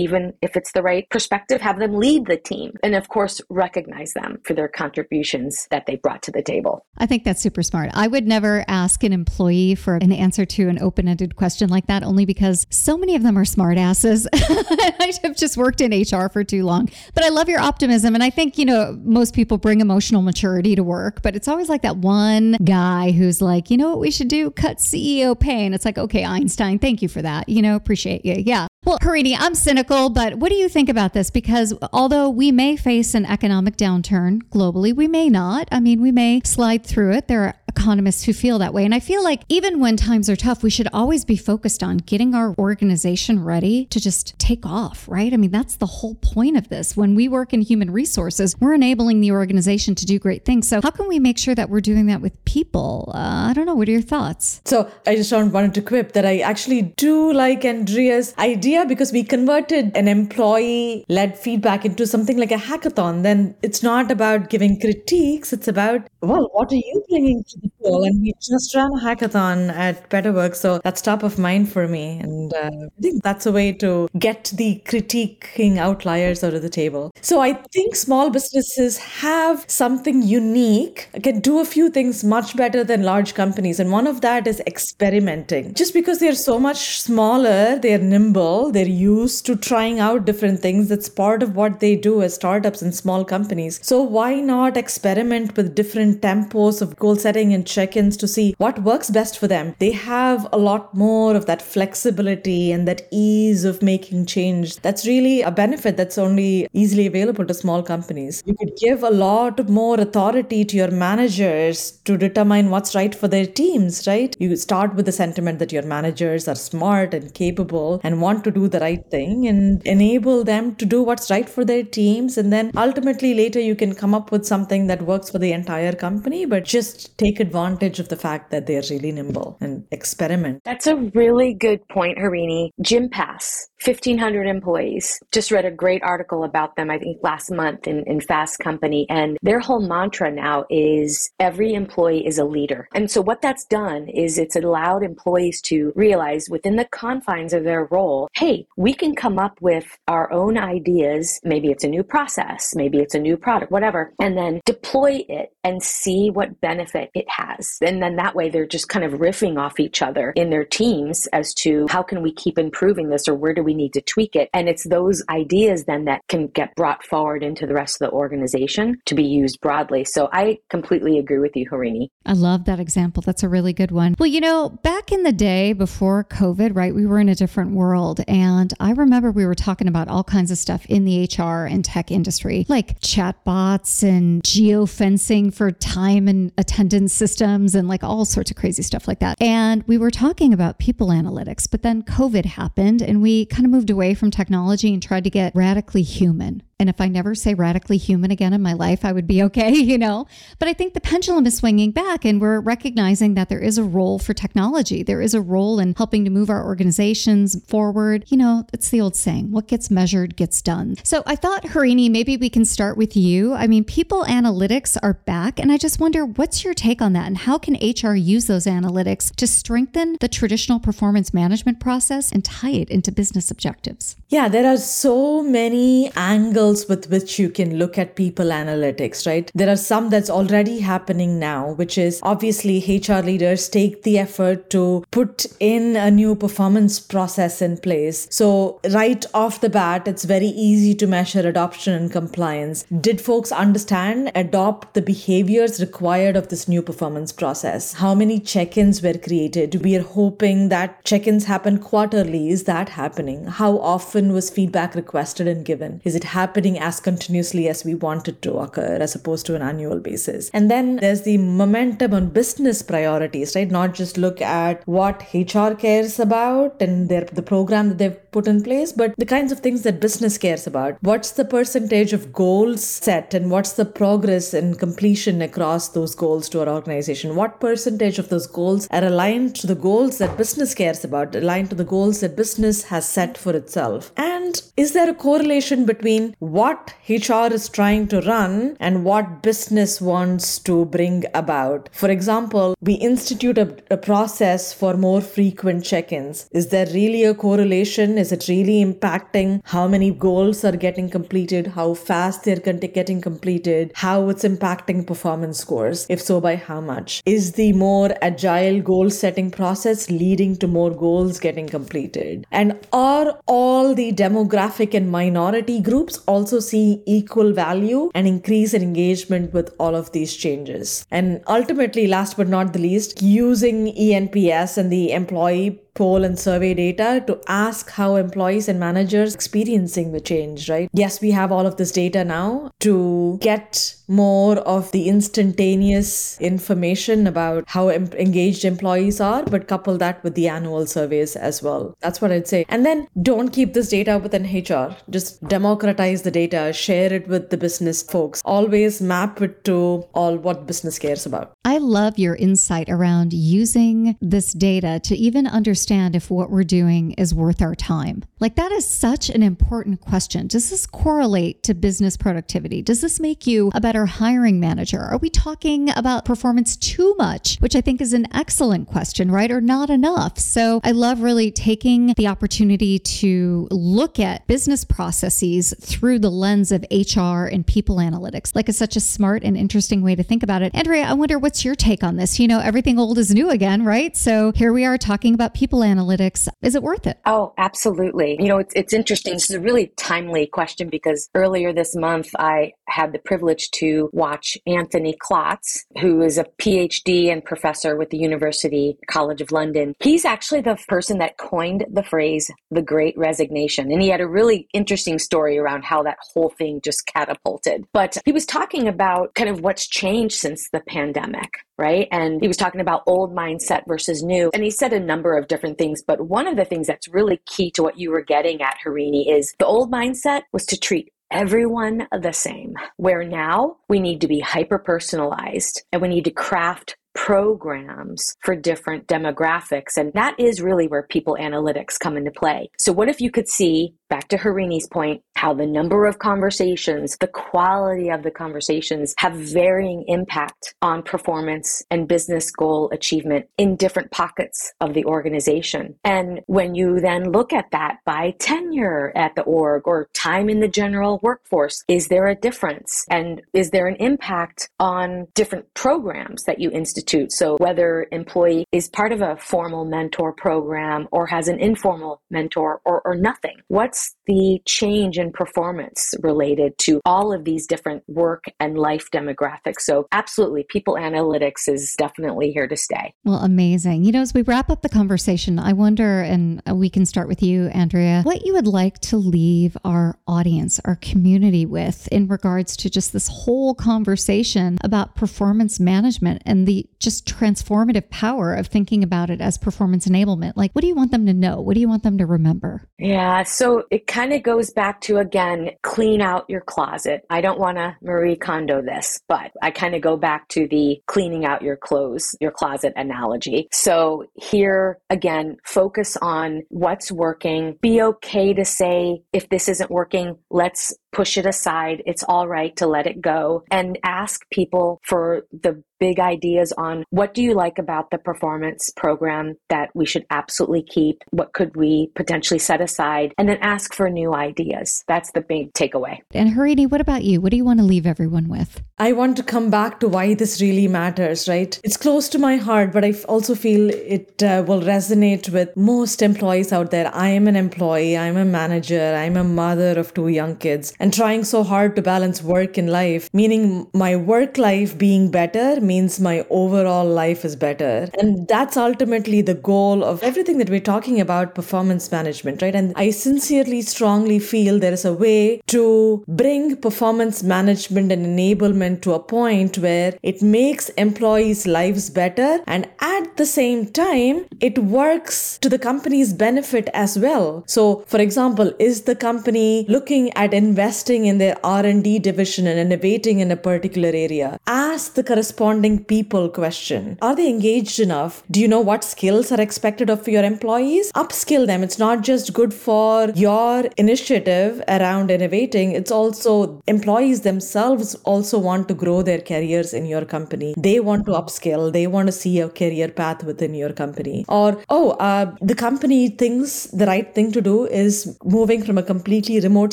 even 0.00 0.32
if 0.42 0.56
it's 0.56 0.72
the 0.72 0.82
right 0.82 1.08
perspective, 1.10 1.60
have 1.60 1.78
them 1.78 1.94
lead 1.94 2.26
the 2.26 2.36
team. 2.36 2.72
And 2.82 2.94
of 2.94 3.08
course, 3.08 3.40
recognize 3.50 4.12
them 4.12 4.38
for 4.44 4.54
their 4.54 4.68
contributions 4.68 5.66
that 5.70 5.86
they 5.86 5.96
brought 5.96 6.22
to 6.24 6.30
the 6.30 6.42
table. 6.42 6.86
I 6.98 7.06
think 7.06 7.24
that's 7.24 7.40
super 7.40 7.62
smart. 7.62 7.90
I 7.94 8.06
would 8.06 8.26
never 8.26 8.64
ask 8.68 9.02
an 9.04 9.12
employee 9.12 9.74
for 9.74 9.96
an 9.96 10.12
answer 10.12 10.44
to 10.46 10.68
an 10.68 10.80
open 10.80 11.08
ended 11.08 11.36
question 11.36 11.68
like 11.68 11.86
that, 11.86 12.02
only 12.02 12.24
because 12.24 12.66
so 12.70 12.96
many 12.96 13.14
of 13.16 13.22
them 13.22 13.36
are 13.36 13.44
smartasses. 13.44 14.26
I 14.32 15.12
have 15.22 15.36
just 15.36 15.56
worked 15.56 15.80
in 15.80 15.92
HR 15.92 16.28
for 16.28 16.44
too 16.44 16.64
long. 16.64 16.88
But 17.14 17.24
I 17.24 17.28
love 17.28 17.48
your 17.48 17.60
optimism. 17.60 18.14
And 18.14 18.22
I 18.22 18.30
think, 18.30 18.58
you 18.58 18.64
know, 18.64 18.98
most 19.02 19.34
people 19.34 19.58
bring 19.58 19.80
emotional 19.80 20.22
maturity 20.22 20.74
to 20.76 20.82
work, 20.82 21.22
but 21.22 21.36
it's 21.36 21.48
always 21.48 21.68
like 21.68 21.82
that 21.82 21.96
one 21.96 22.56
guy 22.64 23.12
who's 23.12 23.40
like, 23.40 23.70
you 23.70 23.76
know 23.76 23.90
what 23.90 24.00
we 24.00 24.10
should 24.10 24.28
do? 24.28 24.50
Cut 24.50 24.78
CEO 24.78 25.38
pay. 25.38 25.64
And 25.66 25.74
it's 25.74 25.84
like, 25.84 25.98
okay, 25.98 26.24
Einstein, 26.24 26.78
thank 26.78 27.02
you 27.02 27.08
for 27.08 27.22
that. 27.22 27.48
You 27.48 27.62
know, 27.62 27.76
appreciate 27.76 28.24
you. 28.24 28.34
Yeah. 28.44 28.66
Well, 28.84 28.98
Harini, 29.00 29.34
I'm 29.36 29.56
cynical, 29.56 30.10
but 30.10 30.36
what 30.36 30.48
do 30.48 30.54
you 30.54 30.68
think 30.68 30.88
about 30.88 31.12
this? 31.12 31.28
Because 31.30 31.74
although 31.92 32.30
we 32.30 32.52
may 32.52 32.76
face 32.76 33.14
an 33.14 33.26
economic 33.26 33.76
downturn 33.76 34.42
globally, 34.44 34.94
we 34.94 35.08
may 35.08 35.28
not. 35.28 35.66
I 35.72 35.80
mean, 35.80 36.00
we 36.00 36.12
may 36.12 36.40
slide 36.44 36.86
through 36.86 37.12
it. 37.14 37.26
There 37.26 37.42
are 37.42 37.54
economists 37.76 38.24
who 38.24 38.32
feel 38.32 38.58
that 38.58 38.72
way. 38.72 38.84
And 38.84 38.94
I 38.94 39.00
feel 39.00 39.22
like 39.22 39.42
even 39.48 39.80
when 39.80 39.96
times 39.96 40.30
are 40.30 40.36
tough, 40.36 40.62
we 40.62 40.70
should 40.70 40.88
always 40.92 41.24
be 41.24 41.36
focused 41.36 41.82
on 41.82 41.98
getting 41.98 42.34
our 42.34 42.54
organization 42.58 43.44
ready 43.44 43.84
to 43.86 44.00
just 44.00 44.38
take 44.38 44.64
off, 44.64 45.06
right? 45.08 45.32
I 45.32 45.36
mean, 45.36 45.50
that's 45.50 45.76
the 45.76 45.86
whole 45.86 46.14
point 46.16 46.56
of 46.56 46.68
this. 46.68 46.96
When 46.96 47.14
we 47.14 47.28
work 47.28 47.52
in 47.52 47.60
human 47.60 47.90
resources, 47.90 48.56
we're 48.60 48.74
enabling 48.74 49.20
the 49.20 49.30
organization 49.30 49.94
to 49.96 50.06
do 50.06 50.18
great 50.18 50.44
things. 50.44 50.66
So, 50.66 50.80
how 50.82 50.90
can 50.90 51.06
we 51.06 51.18
make 51.18 51.38
sure 51.38 51.54
that 51.54 51.68
we're 51.68 51.80
doing 51.80 52.06
that 52.06 52.20
with 52.20 52.42
people? 52.44 53.12
Uh, 53.14 53.50
I 53.50 53.52
don't 53.54 53.66
know. 53.66 53.74
What 53.74 53.88
are 53.88 53.92
your 53.92 54.00
thoughts? 54.00 54.62
So, 54.64 54.90
I 55.06 55.14
just 55.14 55.32
wanted 55.32 55.74
to 55.74 55.82
quip 55.82 56.12
that 56.12 56.24
I 56.24 56.38
actually 56.38 56.82
do 56.96 57.32
like 57.32 57.64
Andrea's 57.64 58.34
idea 58.38 58.86
because 58.86 59.12
we 59.12 59.22
converted 59.22 59.96
an 59.96 60.08
employee 60.08 61.04
led 61.08 61.38
feedback 61.38 61.84
into 61.84 62.06
something 62.06 62.38
like 62.38 62.52
a 62.52 62.56
hackathon. 62.56 63.22
Then 63.22 63.54
it's 63.62 63.82
not 63.82 64.10
about 64.10 64.48
giving 64.50 64.80
critiques, 64.80 65.52
it's 65.52 65.68
about, 65.68 66.02
well, 66.22 66.48
what 66.52 66.72
are 66.72 66.76
you 66.76 67.04
bringing 67.10 67.44
to 67.44 67.60
the 67.60 67.65
And 67.82 68.20
we 68.20 68.34
just 68.40 68.74
ran 68.74 68.90
a 68.92 69.00
hackathon 69.00 69.70
at 69.70 70.08
BetterWorks. 70.10 70.56
So 70.56 70.80
that's 70.84 71.00
top 71.00 71.22
of 71.22 71.38
mind 71.38 71.72
for 71.72 71.86
me. 71.88 72.18
And 72.18 72.52
uh, 72.54 72.70
I 72.98 73.00
think 73.00 73.22
that's 73.22 73.46
a 73.46 73.52
way 73.52 73.72
to 73.72 74.08
get 74.18 74.52
the 74.56 74.82
critiquing 74.84 75.78
outliers 75.78 76.42
out 76.42 76.54
of 76.54 76.62
the 76.62 76.70
table. 76.70 77.12
So 77.20 77.40
I 77.40 77.54
think 77.72 77.94
small 77.94 78.30
businesses 78.30 78.98
have 78.98 79.64
something 79.68 80.22
unique, 80.22 81.08
can 81.22 81.40
do 81.40 81.60
a 81.60 81.64
few 81.64 81.90
things 81.90 82.24
much 82.24 82.56
better 82.56 82.84
than 82.84 83.02
large 83.02 83.34
companies. 83.34 83.80
And 83.80 83.90
one 83.90 84.06
of 84.06 84.20
that 84.20 84.46
is 84.46 84.60
experimenting. 84.66 85.74
Just 85.74 85.94
because 85.94 86.18
they're 86.18 86.34
so 86.34 86.58
much 86.58 87.00
smaller, 87.00 87.78
they're 87.78 87.98
nimble, 87.98 88.72
they're 88.72 88.86
used 88.86 89.46
to 89.46 89.56
trying 89.56 90.00
out 90.00 90.24
different 90.24 90.60
things. 90.60 90.88
That's 90.88 91.08
part 91.08 91.42
of 91.42 91.56
what 91.56 91.80
they 91.80 91.96
do 91.96 92.22
as 92.22 92.34
startups 92.34 92.82
and 92.82 92.94
small 92.94 93.24
companies. 93.24 93.80
So 93.82 94.02
why 94.02 94.40
not 94.40 94.76
experiment 94.76 95.56
with 95.56 95.74
different 95.74 96.20
tempos 96.20 96.82
of 96.82 96.96
goal 96.96 97.16
setting 97.16 97.52
and 97.56 97.66
check 97.66 97.96
ins 97.96 98.16
to 98.18 98.28
see 98.28 98.54
what 98.58 98.82
works 98.90 99.10
best 99.10 99.38
for 99.38 99.48
them. 99.48 99.74
They 99.80 99.92
have 99.92 100.46
a 100.52 100.58
lot 100.58 100.94
more 100.94 101.34
of 101.34 101.46
that 101.46 101.62
flexibility 101.62 102.70
and 102.70 102.86
that 102.86 103.02
ease 103.10 103.64
of 103.64 103.82
making 103.82 104.26
change. 104.26 104.76
That's 104.86 105.06
really 105.06 105.42
a 105.42 105.50
benefit 105.50 105.96
that's 105.96 106.18
only 106.18 106.68
easily 106.72 107.06
available 107.06 107.46
to 107.46 107.54
small 107.54 107.82
companies. 107.82 108.42
You 108.46 108.54
could 108.54 108.76
give 108.76 109.02
a 109.02 109.10
lot 109.10 109.68
more 109.68 109.98
authority 110.00 110.64
to 110.64 110.76
your 110.76 110.90
managers 110.90 111.92
to 112.04 112.16
determine 112.16 112.70
what's 112.70 112.94
right 112.94 113.14
for 113.14 113.28
their 113.28 113.46
teams, 113.46 114.06
right? 114.06 114.36
You 114.38 114.54
start 114.56 114.94
with 114.94 115.06
the 115.06 115.12
sentiment 115.12 115.58
that 115.60 115.72
your 115.72 115.82
managers 115.82 116.46
are 116.48 116.54
smart 116.54 117.14
and 117.14 117.32
capable 117.34 118.00
and 118.04 118.20
want 118.20 118.44
to 118.44 118.50
do 118.50 118.68
the 118.68 118.80
right 118.80 119.04
thing 119.10 119.48
and 119.48 119.84
enable 119.86 120.44
them 120.44 120.74
to 120.76 120.84
do 120.84 121.02
what's 121.02 121.30
right 121.30 121.48
for 121.48 121.64
their 121.64 121.82
teams. 121.82 122.36
And 122.36 122.52
then 122.52 122.70
ultimately, 122.76 123.34
later, 123.34 123.60
you 123.60 123.74
can 123.74 123.94
come 123.94 124.14
up 124.14 124.30
with 124.30 124.44
something 124.44 124.86
that 124.88 125.02
works 125.02 125.30
for 125.30 125.38
the 125.38 125.52
entire 125.52 125.94
company, 125.94 126.44
but 126.44 126.64
just 126.64 127.16
take 127.18 127.35
advantage 127.40 127.98
of 128.00 128.08
the 128.08 128.16
fact 128.16 128.50
that 128.50 128.66
they're 128.66 128.82
really 128.90 129.12
nimble 129.12 129.56
and 129.60 129.84
experiment. 129.90 130.62
That's 130.64 130.86
a 130.86 130.96
really 130.96 131.54
good 131.54 131.86
point, 131.88 132.18
Harini. 132.18 132.70
Gympass 132.82 133.66
1,500 133.84 134.46
employees. 134.46 135.20
Just 135.32 135.50
read 135.50 135.64
a 135.64 135.70
great 135.70 136.02
article 136.02 136.44
about 136.44 136.76
them, 136.76 136.90
I 136.90 136.98
think 136.98 137.18
last 137.22 137.50
month 137.50 137.86
in, 137.86 138.02
in 138.06 138.20
Fast 138.20 138.58
Company. 138.58 139.06
And 139.08 139.36
their 139.42 139.60
whole 139.60 139.80
mantra 139.80 140.32
now 140.32 140.64
is 140.70 141.30
every 141.38 141.74
employee 141.74 142.26
is 142.26 142.38
a 142.38 142.44
leader. 142.44 142.88
And 142.94 143.10
so 143.10 143.20
what 143.20 143.42
that's 143.42 143.64
done 143.64 144.08
is 144.08 144.38
it's 144.38 144.56
allowed 144.56 145.02
employees 145.02 145.60
to 145.62 145.92
realize 145.94 146.48
within 146.50 146.76
the 146.76 146.86
confines 146.86 147.52
of 147.52 147.64
their 147.64 147.84
role, 147.90 148.28
hey, 148.34 148.66
we 148.76 148.94
can 148.94 149.14
come 149.14 149.38
up 149.38 149.60
with 149.60 149.86
our 150.08 150.32
own 150.32 150.58
ideas. 150.58 151.40
Maybe 151.44 151.68
it's 151.68 151.84
a 151.84 151.88
new 151.88 152.02
process, 152.02 152.74
maybe 152.74 152.98
it's 152.98 153.14
a 153.14 153.20
new 153.20 153.36
product, 153.36 153.70
whatever, 153.70 154.12
and 154.20 154.36
then 154.36 154.60
deploy 154.64 155.24
it 155.28 155.52
and 155.64 155.82
see 155.82 156.30
what 156.30 156.60
benefit 156.60 157.10
it 157.14 157.25
has. 157.28 157.78
And 157.80 158.02
then 158.02 158.16
that 158.16 158.34
way 158.34 158.48
they're 158.48 158.66
just 158.66 158.88
kind 158.88 159.04
of 159.04 159.20
riffing 159.20 159.58
off 159.58 159.80
each 159.80 160.02
other 160.02 160.32
in 160.36 160.50
their 160.50 160.64
teams 160.64 161.26
as 161.32 161.52
to 161.54 161.86
how 161.88 162.02
can 162.02 162.22
we 162.22 162.32
keep 162.32 162.58
improving 162.58 163.08
this 163.08 163.28
or 163.28 163.34
where 163.34 163.54
do 163.54 163.62
we 163.62 163.74
need 163.74 163.92
to 163.94 164.00
tweak 164.00 164.36
it. 164.36 164.48
And 164.52 164.68
it's 164.68 164.84
those 164.84 165.22
ideas 165.28 165.84
then 165.84 166.04
that 166.04 166.22
can 166.28 166.48
get 166.48 166.74
brought 166.76 167.04
forward 167.04 167.42
into 167.42 167.66
the 167.66 167.74
rest 167.74 168.00
of 168.00 168.08
the 168.08 168.14
organization 168.14 168.96
to 169.06 169.14
be 169.14 169.24
used 169.24 169.60
broadly. 169.60 170.04
So 170.04 170.28
I 170.32 170.58
completely 170.70 171.18
agree 171.18 171.38
with 171.38 171.56
you, 171.56 171.68
Harini. 171.68 172.08
I 172.24 172.32
love 172.32 172.64
that 172.66 172.80
example. 172.80 173.22
That's 173.22 173.42
a 173.42 173.48
really 173.48 173.72
good 173.72 173.90
one. 173.90 174.14
Well, 174.18 174.28
you 174.28 174.40
know, 174.40 174.70
back 174.82 175.12
in 175.12 175.22
the 175.22 175.32
day 175.32 175.72
before 175.72 176.24
COVID, 176.24 176.76
right, 176.76 176.94
we 176.94 177.06
were 177.06 177.18
in 177.18 177.28
a 177.28 177.34
different 177.34 177.72
world. 177.72 178.20
And 178.28 178.72
I 178.80 178.92
remember 178.92 179.30
we 179.30 179.46
were 179.46 179.54
talking 179.54 179.88
about 179.88 180.08
all 180.08 180.24
kinds 180.24 180.50
of 180.50 180.58
stuff 180.58 180.86
in 180.86 181.04
the 181.04 181.24
HR 181.24 181.66
and 181.66 181.84
tech 181.84 182.10
industry, 182.10 182.66
like 182.68 183.00
chatbots 183.00 184.02
and 184.02 184.42
geofencing 184.42 185.52
for 185.52 185.70
time 185.72 186.28
and 186.28 186.52
attendance 186.58 187.15
systems 187.16 187.74
and 187.74 187.88
like 187.88 188.04
all 188.04 188.24
sorts 188.24 188.50
of 188.50 188.56
crazy 188.56 188.82
stuff 188.82 189.08
like 189.08 189.20
that. 189.20 189.36
And 189.40 189.82
we 189.86 189.98
were 189.98 190.10
talking 190.10 190.52
about 190.52 190.78
people 190.78 191.08
analytics, 191.08 191.68
but 191.70 191.82
then 191.82 192.02
COVID 192.02 192.44
happened 192.44 193.02
and 193.02 193.22
we 193.22 193.46
kind 193.46 193.64
of 193.64 193.70
moved 193.70 193.90
away 193.90 194.14
from 194.14 194.30
technology 194.30 194.92
and 194.92 195.02
tried 195.02 195.24
to 195.24 195.30
get 195.30 195.54
radically 195.54 196.02
human. 196.02 196.62
And 196.78 196.90
if 196.90 197.00
I 197.00 197.08
never 197.08 197.34
say 197.34 197.54
radically 197.54 197.96
human 197.96 198.30
again 198.30 198.52
in 198.52 198.60
my 198.60 198.74
life, 198.74 199.02
I 199.02 199.12
would 199.12 199.26
be 199.26 199.42
okay, 199.44 199.70
you 199.74 199.96
know? 199.96 200.26
But 200.58 200.68
I 200.68 200.74
think 200.74 200.92
the 200.92 201.00
pendulum 201.00 201.46
is 201.46 201.56
swinging 201.56 201.90
back 201.90 202.24
and 202.24 202.38
we're 202.38 202.60
recognizing 202.60 203.34
that 203.34 203.48
there 203.48 203.60
is 203.60 203.78
a 203.78 203.82
role 203.82 204.18
for 204.18 204.34
technology. 204.34 205.02
There 205.02 205.22
is 205.22 205.32
a 205.32 205.40
role 205.40 205.80
in 205.80 205.94
helping 205.96 206.24
to 206.24 206.30
move 206.30 206.50
our 206.50 206.64
organizations 206.66 207.56
forward. 207.66 208.24
You 208.28 208.36
know, 208.36 208.66
it's 208.74 208.90
the 208.90 209.00
old 209.00 209.16
saying 209.16 209.52
what 209.52 209.68
gets 209.68 209.90
measured 209.90 210.36
gets 210.36 210.60
done. 210.60 210.96
So 211.02 211.22
I 211.24 211.34
thought, 211.34 211.62
Harini, 211.62 212.10
maybe 212.10 212.36
we 212.36 212.50
can 212.50 212.66
start 212.66 212.98
with 212.98 213.16
you. 213.16 213.54
I 213.54 213.66
mean, 213.66 213.84
people 213.84 214.24
analytics 214.24 214.98
are 215.02 215.14
back. 215.14 215.58
And 215.58 215.72
I 215.72 215.78
just 215.78 215.98
wonder 215.98 216.26
what's 216.26 216.62
your 216.62 216.74
take 216.74 217.00
on 217.00 217.14
that? 217.14 217.26
And 217.26 217.38
how 217.38 217.56
can 217.56 217.76
HR 217.76 218.14
use 218.14 218.46
those 218.46 218.66
analytics 218.66 219.34
to 219.36 219.46
strengthen 219.46 220.18
the 220.20 220.28
traditional 220.28 220.78
performance 220.78 221.32
management 221.32 221.80
process 221.80 222.30
and 222.30 222.44
tie 222.44 222.72
it 222.72 222.90
into 222.90 223.10
business 223.10 223.50
objectives? 223.50 224.16
Yeah, 224.28 224.48
there 224.48 224.66
are 224.66 224.76
so 224.76 225.42
many 225.42 226.10
angles 226.16 226.65
with 226.88 227.10
which 227.10 227.38
you 227.38 227.48
can 227.48 227.78
look 227.78 227.98
at 227.98 228.16
people 228.16 228.46
analytics, 228.46 229.26
right? 229.26 229.50
There 229.54 229.68
are 229.68 229.76
some 229.76 230.10
that's 230.10 230.30
already 230.30 230.80
happening 230.80 231.38
now, 231.38 231.72
which 231.72 231.98
is 231.98 232.20
obviously 232.22 232.78
HR 232.78 233.20
leaders 233.20 233.68
take 233.68 234.02
the 234.02 234.18
effort 234.18 234.70
to 234.70 235.04
put 235.10 235.46
in 235.60 235.96
a 235.96 236.10
new 236.10 236.34
performance 236.34 236.98
process 236.98 237.62
in 237.62 237.78
place. 237.78 238.26
So, 238.30 238.80
right 238.92 239.24
off 239.34 239.60
the 239.60 239.68
bat, 239.68 240.08
it's 240.08 240.24
very 240.24 240.48
easy 240.48 240.94
to 240.96 241.06
measure 241.06 241.46
adoption 241.48 241.94
and 241.94 242.10
compliance. 242.10 242.84
Did 243.00 243.20
folks 243.20 243.52
understand, 243.52 244.32
adopt 244.34 244.94
the 244.94 245.02
behaviors 245.02 245.80
required 245.80 246.36
of 246.36 246.48
this 246.48 246.68
new 246.68 246.82
performance 246.82 247.32
process? 247.32 247.94
How 247.94 248.14
many 248.14 248.40
check 248.40 248.76
ins 248.76 249.02
were 249.02 249.14
created? 249.14 249.82
We 249.82 249.96
are 249.96 250.02
hoping 250.02 250.68
that 250.70 251.04
check 251.04 251.26
ins 251.26 251.44
happen 251.44 251.78
quarterly. 251.78 252.48
Is 252.50 252.64
that 252.64 252.88
happening? 252.90 253.46
How 253.46 253.78
often? 253.78 254.16
often 254.16 254.32
was 254.32 254.48
feedback 254.48 254.94
requested 254.94 255.46
and 255.46 255.64
given? 255.64 256.00
Is 256.04 256.14
it 256.14 256.24
happening 256.24 256.55
as 256.56 257.00
continuously 257.00 257.68
as 257.68 257.84
we 257.84 257.94
want 257.94 258.28
it 258.28 258.40
to 258.42 258.54
occur 258.54 258.96
as 259.00 259.14
opposed 259.14 259.46
to 259.46 259.54
an 259.54 259.62
annual 259.62 260.00
basis? 260.00 260.50
And 260.54 260.70
then 260.70 260.96
there's 260.96 261.22
the 261.22 261.36
momentum 261.38 262.14
on 262.14 262.28
business 262.30 262.82
priorities, 262.82 263.54
right? 263.54 263.70
Not 263.70 263.94
just 263.94 264.16
look 264.16 264.40
at 264.40 264.86
what 264.86 265.22
HR 265.34 265.74
cares 265.74 266.18
about 266.18 266.80
and 266.80 267.08
their 267.08 267.24
the 267.24 267.42
program 267.42 267.88
that 267.88 267.98
they've 267.98 268.30
put 268.30 268.46
in 268.46 268.62
place, 268.62 268.92
but 268.92 269.14
the 269.16 269.26
kinds 269.26 269.52
of 269.52 269.60
things 269.60 269.82
that 269.82 270.00
business 270.00 270.38
cares 270.38 270.66
about. 270.66 270.96
What's 271.02 271.32
the 271.32 271.44
percentage 271.44 272.12
of 272.12 272.32
goals 272.32 272.84
set 272.84 273.34
and 273.34 273.50
what's 273.50 273.72
the 273.72 273.84
progress 273.84 274.54
and 274.54 274.78
completion 274.78 275.42
across 275.42 275.88
those 275.88 276.14
goals 276.14 276.48
to 276.50 276.60
our 276.60 276.68
organization? 276.68 277.36
What 277.36 277.60
percentage 277.60 278.18
of 278.18 278.28
those 278.28 278.46
goals 278.46 278.88
are 278.90 279.04
aligned 279.04 279.56
to 279.56 279.66
the 279.66 279.74
goals 279.74 280.18
that 280.18 280.36
business 280.36 280.74
cares 280.74 281.04
about, 281.04 281.34
aligned 281.34 281.70
to 281.70 281.76
the 281.76 281.84
goals 281.84 282.20
that 282.20 282.36
business 282.36 282.84
has 282.84 283.08
set 283.08 283.36
for 283.36 283.54
itself? 283.54 284.12
And 284.16 284.60
is 284.76 284.92
there 284.92 285.08
a 285.08 285.14
correlation 285.14 285.86
between 285.86 286.36
what 286.38 286.92
HR 287.08 287.50
is 287.50 287.66
trying 287.66 288.08
to 288.08 288.20
run 288.20 288.76
and 288.78 289.04
what 289.04 289.42
business 289.42 290.02
wants 290.02 290.58
to 290.58 290.84
bring 290.84 291.24
about? 291.32 291.88
For 291.92 292.10
example, 292.10 292.74
we 292.82 292.94
institute 292.94 293.56
a, 293.56 293.74
a 293.90 293.96
process 293.96 294.74
for 294.74 294.94
more 294.94 295.22
frequent 295.22 295.82
check 295.82 296.12
ins. 296.12 296.46
Is 296.52 296.68
there 296.68 296.84
really 296.92 297.24
a 297.24 297.34
correlation? 297.34 298.18
Is 298.18 298.32
it 298.32 298.48
really 298.48 298.84
impacting 298.84 299.62
how 299.64 299.88
many 299.88 300.10
goals 300.10 300.62
are 300.62 300.76
getting 300.76 301.08
completed, 301.08 301.68
how 301.68 301.94
fast 301.94 302.44
they're 302.44 302.56
getting 302.56 303.22
completed, 303.22 303.92
how 303.94 304.28
it's 304.28 304.44
impacting 304.44 305.06
performance 305.06 305.58
scores? 305.58 306.06
If 306.10 306.20
so, 306.20 306.38
by 306.38 306.56
how 306.56 306.82
much? 306.82 307.22
Is 307.24 307.52
the 307.52 307.72
more 307.72 308.10
agile 308.20 308.82
goal 308.82 309.08
setting 309.08 309.50
process 309.50 310.10
leading 310.10 310.54
to 310.58 310.66
more 310.66 310.90
goals 310.90 311.40
getting 311.40 311.66
completed? 311.66 312.46
And 312.52 312.78
are 312.92 313.40
all 313.46 313.94
the 313.94 314.12
demographic 314.12 314.65
and 314.94 315.10
minority 315.10 315.80
groups 315.80 316.18
also 316.26 316.60
see 316.60 317.02
equal 317.06 317.52
value 317.52 318.10
and 318.14 318.26
increase 318.26 318.74
in 318.74 318.82
engagement 318.82 319.52
with 319.52 319.72
all 319.78 319.94
of 319.94 320.12
these 320.12 320.34
changes. 320.34 321.06
And 321.10 321.42
ultimately, 321.48 322.06
last 322.06 322.36
but 322.36 322.48
not 322.48 322.72
the 322.72 322.78
least, 322.78 323.22
using 323.22 323.94
ENPS 323.94 324.76
and 324.76 324.90
the 324.90 325.12
employee 325.12 325.80
poll 325.96 326.24
and 326.24 326.38
survey 326.38 326.74
data 326.74 327.24
to 327.26 327.40
ask 327.48 327.90
how 327.90 328.14
employees 328.16 328.68
and 328.68 328.78
managers 328.78 329.34
experiencing 329.34 330.12
the 330.12 330.20
change, 330.20 330.68
right? 330.70 330.88
Yes, 330.92 331.20
we 331.20 331.30
have 331.32 331.50
all 331.50 331.66
of 331.66 331.76
this 331.78 331.90
data 331.90 332.24
now 332.24 332.70
to 332.80 333.38
get 333.40 333.94
more 334.08 334.58
of 334.58 334.92
the 334.92 335.08
instantaneous 335.08 336.40
information 336.40 337.26
about 337.26 337.64
how 337.66 337.88
em- 337.88 338.12
engaged 338.12 338.64
employees 338.64 339.20
are, 339.20 339.42
but 339.44 339.66
couple 339.66 339.98
that 339.98 340.22
with 340.22 340.34
the 340.34 340.46
annual 340.46 340.86
surveys 340.86 341.34
as 341.34 341.62
well. 341.62 341.96
That's 342.00 342.20
what 342.20 342.30
I'd 342.30 342.46
say. 342.46 342.64
And 342.68 342.86
then 342.86 343.08
don't 343.20 343.48
keep 343.48 343.72
this 343.72 343.88
data 343.88 344.18
within 344.18 344.44
HR. 344.44 344.94
Just 345.10 345.42
democratize 345.48 346.22
the 346.22 346.30
data, 346.30 346.72
share 346.72 347.12
it 347.12 347.26
with 347.26 347.50
the 347.50 347.56
business 347.56 348.02
folks. 348.02 348.42
Always 348.44 349.00
map 349.00 349.42
it 349.42 349.64
to 349.64 350.04
all 350.14 350.36
what 350.36 350.66
business 350.66 350.98
cares 350.98 351.26
about. 351.26 351.52
I 351.64 351.78
love 351.78 352.18
your 352.18 352.36
insight 352.36 352.88
around 352.88 353.32
using 353.32 354.16
this 354.20 354.52
data 354.52 355.00
to 355.04 355.16
even 355.16 355.46
understand 355.46 355.85
understand 355.86 356.16
if 356.16 356.30
what 356.30 356.50
we're 356.50 356.64
doing 356.64 357.12
is 357.12 357.32
worth 357.32 357.62
our 357.62 357.74
time? 357.76 358.24
Like, 358.40 358.56
that 358.56 358.72
is 358.72 358.86
such 358.86 359.30
an 359.30 359.42
important 359.42 360.00
question. 360.00 360.48
Does 360.48 360.68
this 360.68 360.84
correlate 360.84 361.62
to 361.62 361.74
business 361.74 362.16
productivity? 362.16 362.82
Does 362.82 363.00
this 363.00 363.20
make 363.20 363.46
you 363.46 363.70
a 363.72 363.80
better 363.80 364.04
hiring 364.04 364.58
manager? 364.58 365.00
Are 365.00 365.18
we 365.18 365.30
talking 365.30 365.90
about 365.96 366.24
performance 366.24 366.76
too 366.76 367.14
much, 367.18 367.58
which 367.58 367.76
I 367.76 367.80
think 367.80 368.00
is 368.00 368.12
an 368.12 368.26
excellent 368.34 368.88
question, 368.88 369.30
right? 369.30 369.50
Or 369.50 369.60
not 369.60 369.88
enough? 369.88 370.38
So, 370.38 370.80
I 370.82 370.90
love 370.90 371.20
really 371.20 371.52
taking 371.52 372.14
the 372.16 372.26
opportunity 372.26 372.98
to 372.98 373.68
look 373.70 374.18
at 374.18 374.46
business 374.48 374.84
processes 374.84 375.72
through 375.80 376.18
the 376.18 376.30
lens 376.30 376.72
of 376.72 376.84
HR 376.90 377.46
and 377.46 377.64
people 377.64 377.96
analytics. 377.96 378.56
Like, 378.56 378.68
it's 378.68 378.76
such 378.76 378.96
a 378.96 379.00
smart 379.00 379.44
and 379.44 379.56
interesting 379.56 380.02
way 380.02 380.16
to 380.16 380.24
think 380.24 380.42
about 380.42 380.62
it. 380.62 380.74
Andrea, 380.74 381.04
I 381.04 381.14
wonder 381.14 381.38
what's 381.38 381.64
your 381.64 381.76
take 381.76 382.02
on 382.02 382.16
this? 382.16 382.40
You 382.40 382.48
know, 382.48 382.58
everything 382.58 382.98
old 382.98 383.18
is 383.18 383.32
new 383.32 383.50
again, 383.50 383.84
right? 383.84 384.16
So, 384.16 384.50
here 384.52 384.72
we 384.72 384.84
are 384.84 384.98
talking 384.98 385.32
about 385.32 385.54
people 385.54 385.75
analytics. 385.80 386.48
Is 386.62 386.74
it 386.74 386.82
worth 386.82 387.06
it? 387.06 387.18
Oh, 387.26 387.52
absolutely. 387.58 388.36
You 388.40 388.48
know, 388.48 388.58
it's, 388.58 388.74
it's 388.74 388.92
interesting. 388.92 389.34
This 389.34 389.50
is 389.50 389.56
a 389.56 389.60
really 389.60 389.92
timely 389.96 390.46
question 390.46 390.88
because 390.88 391.28
earlier 391.34 391.72
this 391.72 391.94
month, 391.94 392.30
I 392.38 392.72
had 392.88 393.12
the 393.12 393.18
privilege 393.18 393.70
to 393.72 394.10
watch 394.12 394.56
Anthony 394.66 395.16
Klotz, 395.20 395.84
who 396.00 396.22
is 396.22 396.38
a 396.38 396.46
PhD 396.60 397.30
and 397.32 397.44
professor 397.44 397.96
with 397.96 398.10
the 398.10 398.18
University 398.18 398.96
College 399.08 399.40
of 399.40 399.52
London. 399.52 399.94
He's 400.00 400.24
actually 400.24 400.60
the 400.60 400.78
person 400.88 401.18
that 401.18 401.38
coined 401.38 401.84
the 401.90 402.02
phrase 402.02 402.50
the 402.70 402.82
great 402.82 403.16
resignation. 403.16 403.90
And 403.90 404.02
he 404.02 404.08
had 404.08 404.20
a 404.20 404.28
really 404.28 404.68
interesting 404.72 405.18
story 405.18 405.58
around 405.58 405.84
how 405.84 406.02
that 406.02 406.18
whole 406.32 406.50
thing 406.50 406.80
just 406.82 407.06
catapulted. 407.06 407.84
But 407.92 408.18
he 408.24 408.32
was 408.32 408.46
talking 408.46 408.88
about 408.88 409.34
kind 409.34 409.50
of 409.50 409.60
what's 409.60 409.86
changed 409.86 410.36
since 410.36 410.68
the 410.70 410.80
pandemic 410.80 411.50
right? 411.78 412.08
And 412.10 412.40
he 412.40 412.48
was 412.48 412.56
talking 412.56 412.80
about 412.80 413.02
old 413.06 413.34
mindset 413.34 413.82
versus 413.86 414.22
new. 414.22 414.50
And 414.54 414.62
he 414.62 414.70
said 414.70 414.92
a 414.92 415.00
number 415.00 415.36
of 415.36 415.48
different 415.48 415.78
things. 415.78 416.02
But 416.06 416.28
one 416.28 416.46
of 416.46 416.56
the 416.56 416.64
things 416.64 416.86
that's 416.86 417.08
really 417.08 417.40
key 417.46 417.70
to 417.72 417.82
what 417.82 417.98
you 417.98 418.10
were 418.10 418.22
getting 418.22 418.62
at, 418.62 418.76
Harini, 418.84 419.30
is 419.30 419.54
the 419.58 419.66
old 419.66 419.92
mindset 419.92 420.42
was 420.52 420.64
to 420.66 420.78
treat 420.78 421.12
everyone 421.30 422.06
the 422.12 422.32
same, 422.32 422.74
where 422.96 423.24
now 423.24 423.76
we 423.88 424.00
need 424.00 424.20
to 424.20 424.28
be 424.28 424.40
hyper 424.40 424.78
personalized 424.78 425.82
and 425.92 426.00
we 426.00 426.08
need 426.08 426.24
to 426.24 426.30
craft 426.30 426.96
programs 427.14 428.36
for 428.42 428.54
different 428.54 429.06
demographics. 429.08 429.96
And 429.96 430.12
that 430.12 430.38
is 430.38 430.60
really 430.60 430.86
where 430.86 431.02
people 431.02 431.36
analytics 431.40 431.98
come 431.98 432.16
into 432.16 432.30
play. 432.30 432.70
So, 432.78 432.92
what 432.92 433.08
if 433.08 433.20
you 433.20 433.30
could 433.30 433.48
see, 433.48 433.94
back 434.08 434.28
to 434.28 434.36
Harini's 434.36 434.88
point, 434.88 435.22
how 435.34 435.52
the 435.54 435.66
number 435.66 436.06
of 436.06 436.18
conversations, 436.18 437.16
the 437.20 437.26
quality 437.26 438.08
of 438.10 438.22
the 438.22 438.30
conversations 438.30 439.14
have 439.18 439.34
varying 439.34 440.04
impact 440.08 440.74
on 440.82 441.02
performance 441.02 441.82
and 441.90 442.08
business 442.08 442.50
goal 442.50 442.90
achievement 442.92 443.46
in 443.58 443.76
different 443.76 444.10
pockets 444.10 444.72
of 444.80 444.94
the 444.94 445.04
organization. 445.04 445.94
And 446.04 446.40
when 446.46 446.74
you 446.74 447.00
then 447.00 447.32
look 447.32 447.52
at 447.52 447.70
that 447.72 447.98
by 448.04 448.34
tenure 448.38 449.12
at 449.16 449.34
the 449.34 449.42
org 449.42 449.82
or 449.86 450.08
time 450.14 450.48
in 450.48 450.60
the 450.60 450.68
general 450.68 451.20
workforce, 451.22 451.82
is 451.88 452.08
there 452.08 452.26
a 452.26 452.34
difference? 452.34 453.04
And 453.10 453.42
is 453.52 453.70
there 453.70 453.86
an 453.86 453.96
impact 453.96 454.68
on 454.78 455.26
different 455.34 455.72
programs 455.74 456.44
that 456.44 456.60
you 456.60 456.70
institute? 456.70 457.32
So 457.32 457.56
whether 457.58 458.06
employee 458.12 458.64
is 458.72 458.88
part 458.88 459.12
of 459.12 459.20
a 459.22 459.36
formal 459.36 459.84
mentor 459.84 460.32
program 460.32 461.08
or 461.12 461.26
has 461.26 461.48
an 461.48 461.58
informal 461.58 462.22
mentor 462.30 462.80
or, 462.84 463.02
or 463.04 463.14
nothing, 463.14 463.56
what's 463.68 463.95
the 464.26 464.60
change 464.66 465.18
in 465.18 465.32
performance 465.32 466.14
related 466.20 466.76
to 466.78 467.00
all 467.04 467.32
of 467.32 467.44
these 467.44 467.66
different 467.66 468.02
work 468.08 468.44
and 468.58 468.78
life 468.78 469.08
demographics? 469.12 469.80
So 469.80 470.06
absolutely, 470.12 470.64
people 470.68 470.94
analytics 470.94 471.68
is 471.68 471.94
definitely 471.96 472.50
here 472.52 472.66
to 472.66 472.76
stay. 472.76 473.14
Well, 473.24 473.38
amazing. 473.38 474.04
You 474.04 474.12
know, 474.12 474.20
as 474.20 474.34
we 474.34 474.42
wrap 474.42 474.70
up 474.70 474.82
the 474.82 474.88
conversation, 474.88 475.58
I 475.58 475.72
wonder, 475.72 476.22
and 476.22 476.62
we 476.72 476.90
can 476.90 477.06
start 477.06 477.28
with 477.28 477.42
you, 477.42 477.66
Andrea, 477.68 478.22
what 478.22 478.44
you 478.44 478.54
would 478.54 478.66
like 478.66 478.98
to 479.00 479.16
leave 479.16 479.76
our 479.84 480.18
audience, 480.26 480.80
our 480.84 480.96
community 480.96 481.66
with 481.66 482.08
in 482.08 482.28
regards 482.28 482.76
to 482.78 482.90
just 482.90 483.12
this 483.12 483.28
whole 483.28 483.74
conversation 483.74 484.78
about 484.82 485.14
performance 485.14 485.78
management 485.78 486.42
and 486.44 486.66
the 486.66 486.88
just 486.98 487.26
transformative 487.26 488.08
power 488.10 488.54
of 488.54 488.66
thinking 488.66 489.02
about 489.02 489.30
it 489.30 489.40
as 489.40 489.58
performance 489.58 490.06
enablement. 490.06 490.52
Like, 490.56 490.72
what 490.72 490.82
do 490.82 490.88
you 490.88 490.94
want 490.94 491.10
them 491.12 491.26
to 491.26 491.34
know? 491.34 491.60
What 491.60 491.74
do 491.74 491.80
you 491.80 491.88
want 491.88 492.02
them 492.02 492.18
to 492.18 492.26
remember? 492.26 492.88
Yeah. 492.98 493.42
So 493.44 493.84
it 493.90 494.06
kind 494.06 494.32
of 494.32 494.42
goes 494.42 494.70
back 494.70 495.00
to 495.02 495.18
again, 495.18 495.70
clean 495.82 496.20
out 496.20 496.48
your 496.48 496.60
closet. 496.60 497.24
I 497.30 497.40
don't 497.40 497.58
want 497.58 497.78
to 497.78 497.96
Marie 498.02 498.36
Kondo 498.36 498.82
this, 498.82 499.20
but 499.28 499.52
I 499.62 499.70
kind 499.70 499.94
of 499.94 500.02
go 500.02 500.16
back 500.16 500.48
to 500.48 500.66
the 500.68 501.00
cleaning 501.06 501.44
out 501.44 501.62
your 501.62 501.76
clothes, 501.76 502.34
your 502.40 502.50
closet 502.50 502.92
analogy. 502.96 503.68
So 503.72 504.26
here 504.34 504.98
again, 505.10 505.56
focus 505.64 506.16
on 506.16 506.62
what's 506.68 507.10
working. 507.10 507.78
Be 507.80 508.02
okay 508.02 508.52
to 508.54 508.64
say, 508.64 509.22
if 509.32 509.48
this 509.48 509.68
isn't 509.68 509.90
working, 509.90 510.36
let's 510.50 510.94
push 511.16 511.38
it 511.38 511.46
aside. 511.46 512.02
It's 512.04 512.22
all 512.24 512.46
right 512.46 512.76
to 512.76 512.86
let 512.86 513.06
it 513.06 513.22
go 513.22 513.64
and 513.70 513.98
ask 514.04 514.42
people 514.50 515.00
for 515.02 515.44
the 515.50 515.82
big 515.98 516.20
ideas 516.20 516.72
on 516.76 517.04
what 517.10 517.32
do 517.32 517.42
you 517.42 517.54
like 517.54 517.78
about 517.78 518.10
the 518.10 518.18
performance 518.18 518.90
program 518.96 519.54
that 519.68 519.88
we 519.94 520.04
should 520.04 520.26
absolutely 520.30 520.82
keep? 520.82 521.22
What 521.30 521.54
could 521.54 521.74
we 521.74 522.10
potentially 522.14 522.58
set 522.58 522.80
aside? 522.80 523.32
And 523.38 523.48
then 523.48 523.58
ask 523.62 523.94
for 523.94 524.10
new 524.10 524.34
ideas. 524.34 525.02
That's 525.08 525.32
the 525.32 525.40
big 525.40 525.72
takeaway. 525.72 526.18
And 526.32 526.54
Harini, 526.54 526.90
what 526.90 527.00
about 527.00 527.24
you? 527.24 527.40
What 527.40 527.50
do 527.50 527.56
you 527.56 527.64
want 527.64 527.80
to 527.80 527.84
leave 527.84 528.06
everyone 528.06 528.48
with? 528.48 528.82
I 528.98 529.12
want 529.12 529.36
to 529.36 529.42
come 529.42 529.70
back 529.70 530.00
to 530.00 530.08
why 530.08 530.34
this 530.34 530.60
really 530.60 530.88
matters, 530.88 531.48
right? 531.48 531.78
It's 531.84 531.96
close 531.96 532.28
to 532.30 532.38
my 532.38 532.56
heart, 532.56 532.92
but 532.92 533.04
I 533.04 533.14
also 533.28 533.54
feel 533.54 533.90
it 533.90 534.42
uh, 534.42 534.64
will 534.66 534.80
resonate 534.80 535.48
with 535.50 535.76
most 535.76 536.22
employees 536.22 536.72
out 536.72 536.90
there. 536.90 537.10
I 537.14 537.28
am 537.28 537.46
an 537.46 537.56
employee, 537.56 538.16
I'm 538.16 538.36
a 538.36 538.44
manager, 538.44 539.14
I'm 539.14 539.36
a 539.36 539.44
mother 539.44 539.98
of 539.98 540.14
two 540.14 540.28
young 540.28 540.56
kids, 540.56 540.94
and 540.98 541.05
trying 541.12 541.44
so 541.44 541.62
hard 541.62 541.96
to 541.96 542.02
balance 542.02 542.42
work 542.42 542.76
and 542.76 542.90
life, 542.90 543.28
meaning 543.32 543.86
my 543.92 544.16
work 544.16 544.58
life 544.58 544.96
being 544.96 545.30
better 545.30 545.80
means 545.80 546.20
my 546.20 546.44
overall 546.50 547.06
life 547.06 547.44
is 547.44 547.56
better. 547.56 548.08
And 548.18 548.46
that's 548.48 548.76
ultimately 548.76 549.42
the 549.42 549.54
goal 549.54 550.04
of 550.04 550.22
everything 550.22 550.58
that 550.58 550.70
we're 550.70 550.80
talking 550.80 551.20
about 551.20 551.54
performance 551.54 552.10
management, 552.10 552.62
right? 552.62 552.74
And 552.74 552.92
I 552.96 553.10
sincerely, 553.10 553.82
strongly 553.82 554.38
feel 554.38 554.78
there 554.78 554.92
is 554.92 555.04
a 555.04 555.12
way 555.12 555.60
to 555.68 556.24
bring 556.28 556.76
performance 556.76 557.42
management 557.42 558.12
and 558.12 558.26
enablement 558.26 559.02
to 559.02 559.12
a 559.14 559.20
point 559.20 559.78
where 559.78 560.14
it 560.22 560.42
makes 560.42 560.88
employees' 560.90 561.66
lives 561.66 562.10
better 562.10 562.62
and 562.66 562.88
at 563.00 563.36
the 563.36 563.46
same 563.46 563.86
time, 563.86 564.46
it 564.60 564.78
works 564.78 565.58
to 565.58 565.68
the 565.68 565.78
company's 565.78 566.32
benefit 566.32 566.88
as 566.94 567.18
well. 567.18 567.64
So, 567.66 568.04
for 568.06 568.20
example, 568.20 568.72
is 568.78 569.02
the 569.02 569.16
company 569.16 569.86
looking 569.88 570.32
at 570.34 570.52
investing 570.96 571.26
in 571.26 571.36
their 571.36 571.56
R&D 571.62 572.20
division 572.20 572.66
and 572.66 572.78
innovating 572.78 573.40
in 573.40 573.50
a 573.50 573.56
particular 573.56 574.08
area? 574.08 574.58
Ask 574.66 575.12
the 575.12 575.22
corresponding 575.22 576.04
people 576.04 576.48
question. 576.48 577.18
Are 577.20 577.36
they 577.36 577.50
engaged 577.50 578.00
enough? 578.00 578.42
Do 578.50 578.60
you 578.60 578.68
know 578.68 578.80
what 578.80 579.04
skills 579.04 579.52
are 579.52 579.60
expected 579.60 580.08
of 580.08 580.26
your 580.26 580.42
employees? 580.42 581.12
Upskill 581.12 581.66
them. 581.66 581.82
It's 581.82 581.98
not 581.98 582.22
just 582.22 582.54
good 582.54 582.72
for 582.72 583.28
your 583.34 583.84
initiative 583.98 584.82
around 584.88 585.30
innovating, 585.30 585.92
it's 585.92 586.10
also 586.10 586.80
employees 586.86 587.42
themselves 587.42 588.14
also 588.24 588.58
want 588.58 588.88
to 588.88 588.94
grow 588.94 589.20
their 589.20 589.42
careers 589.42 589.92
in 589.92 590.06
your 590.06 590.24
company. 590.24 590.74
They 590.78 591.00
want 591.00 591.26
to 591.26 591.32
upskill, 591.32 591.92
they 591.92 592.06
want 592.06 592.28
to 592.28 592.32
see 592.32 592.60
a 592.60 592.70
career 592.70 593.08
path 593.08 593.44
within 593.44 593.74
your 593.74 593.92
company. 593.92 594.46
Or, 594.48 594.80
oh, 594.88 595.10
uh, 595.28 595.54
the 595.60 595.74
company 595.74 596.30
thinks 596.30 596.84
the 596.84 597.04
right 597.04 597.34
thing 597.34 597.52
to 597.52 597.60
do 597.60 597.86
is 597.86 598.38
moving 598.44 598.82
from 598.82 598.96
a 598.96 599.02
completely 599.02 599.60
remote 599.60 599.92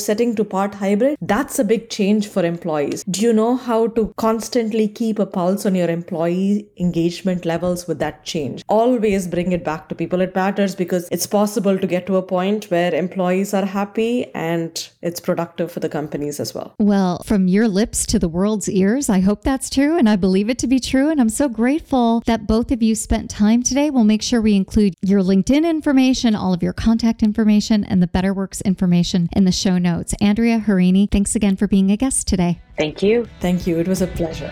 setting 0.00 0.34
to 0.36 0.44
part 0.44 0.74
hybrid. 0.84 1.16
That's 1.20 1.58
a 1.58 1.64
big 1.64 1.88
change 1.88 2.28
for 2.28 2.44
employees. 2.44 3.04
Do 3.04 3.20
you 3.26 3.32
know 3.32 3.56
how 3.56 3.80
to 3.98 4.12
constantly 4.16 4.86
keep 4.88 5.18
a 5.18 5.26
pulse 5.26 5.66
on 5.66 5.74
your 5.74 5.88
employee 5.88 6.68
engagement 6.78 7.44
levels 7.44 7.86
with 7.88 7.98
that 8.00 8.24
change? 8.24 8.62
Always 8.68 9.26
bring 9.26 9.52
it 9.52 9.64
back 9.64 9.88
to 9.88 9.94
people. 9.94 10.20
It 10.20 10.34
matters 10.34 10.74
because 10.74 11.08
it's 11.10 11.26
possible 11.26 11.78
to 11.78 11.86
get 11.86 12.06
to 12.06 12.16
a 12.16 12.22
point 12.22 12.66
where 12.70 12.94
employees 12.94 13.54
are 13.54 13.64
happy 13.64 14.26
and 14.34 14.88
it's 15.02 15.20
productive 15.20 15.72
for 15.72 15.80
the 15.80 15.88
companies 15.88 16.40
as 16.40 16.54
well. 16.54 16.74
Well, 16.78 17.22
from 17.24 17.48
your 17.48 17.68
lips 17.68 18.04
to 18.06 18.18
the 18.18 18.28
world's 18.28 18.68
ears, 18.68 19.08
I 19.08 19.20
hope 19.20 19.42
that's 19.42 19.70
true 19.70 19.96
and 19.96 20.08
I 20.08 20.16
believe 20.16 20.50
it 20.50 20.58
to 20.58 20.66
be 20.66 20.80
true. 20.80 21.08
And 21.10 21.20
I'm 21.20 21.28
so 21.28 21.48
grateful 21.48 22.22
that 22.26 22.46
both 22.46 22.70
of 22.70 22.82
you 22.82 22.94
spent 22.94 23.30
time 23.30 23.62
today. 23.62 23.90
We'll 23.90 24.04
make 24.04 24.22
sure 24.22 24.40
we 24.40 24.54
include 24.54 24.94
your 25.02 25.20
LinkedIn 25.20 25.68
information, 25.68 26.34
all 26.34 26.52
of 26.52 26.62
your 26.62 26.72
contact 26.72 27.22
information, 27.22 27.84
and 27.84 28.02
the 28.02 28.06
BetterWorks 28.06 28.64
information 28.64 29.28
in 29.32 29.44
the 29.44 29.52
show 29.52 29.78
notes. 29.78 30.14
Andrea 30.20 30.58
Harini, 30.74 31.10
thanks 31.10 31.36
again 31.36 31.56
for 31.56 31.68
being 31.68 31.90
a 31.90 31.96
guest 31.96 32.26
today. 32.26 32.60
Thank 32.76 33.02
you. 33.02 33.28
Thank 33.40 33.66
you. 33.66 33.78
It 33.78 33.88
was 33.88 34.02
a 34.02 34.06
pleasure. 34.08 34.50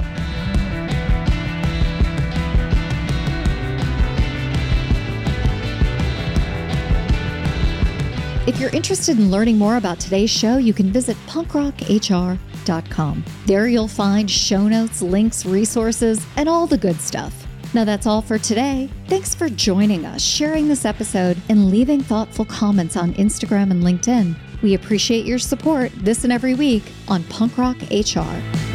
If 8.44 8.58
you're 8.58 8.70
interested 8.70 9.18
in 9.18 9.30
learning 9.30 9.56
more 9.56 9.76
about 9.76 10.00
today's 10.00 10.30
show, 10.30 10.56
you 10.56 10.72
can 10.72 10.90
visit 10.90 11.16
punkrockhr.com. 11.26 13.24
There 13.46 13.68
you'll 13.68 13.86
find 13.88 14.28
show 14.30 14.66
notes, 14.66 15.00
links, 15.00 15.46
resources, 15.46 16.26
and 16.36 16.48
all 16.48 16.66
the 16.66 16.78
good 16.78 17.00
stuff. 17.00 17.41
Now 17.74 17.84
that's 17.84 18.06
all 18.06 18.20
for 18.20 18.38
today. 18.38 18.90
Thanks 19.08 19.34
for 19.34 19.48
joining 19.48 20.04
us, 20.04 20.22
sharing 20.22 20.68
this 20.68 20.84
episode, 20.84 21.38
and 21.48 21.70
leaving 21.70 22.02
thoughtful 22.02 22.44
comments 22.44 22.96
on 22.96 23.14
Instagram 23.14 23.70
and 23.70 23.82
LinkedIn. 23.82 24.36
We 24.62 24.74
appreciate 24.74 25.24
your 25.24 25.38
support 25.38 25.90
this 25.96 26.24
and 26.24 26.32
every 26.32 26.54
week 26.54 26.84
on 27.08 27.24
Punk 27.24 27.56
Rock 27.56 27.76
HR. 27.90 28.71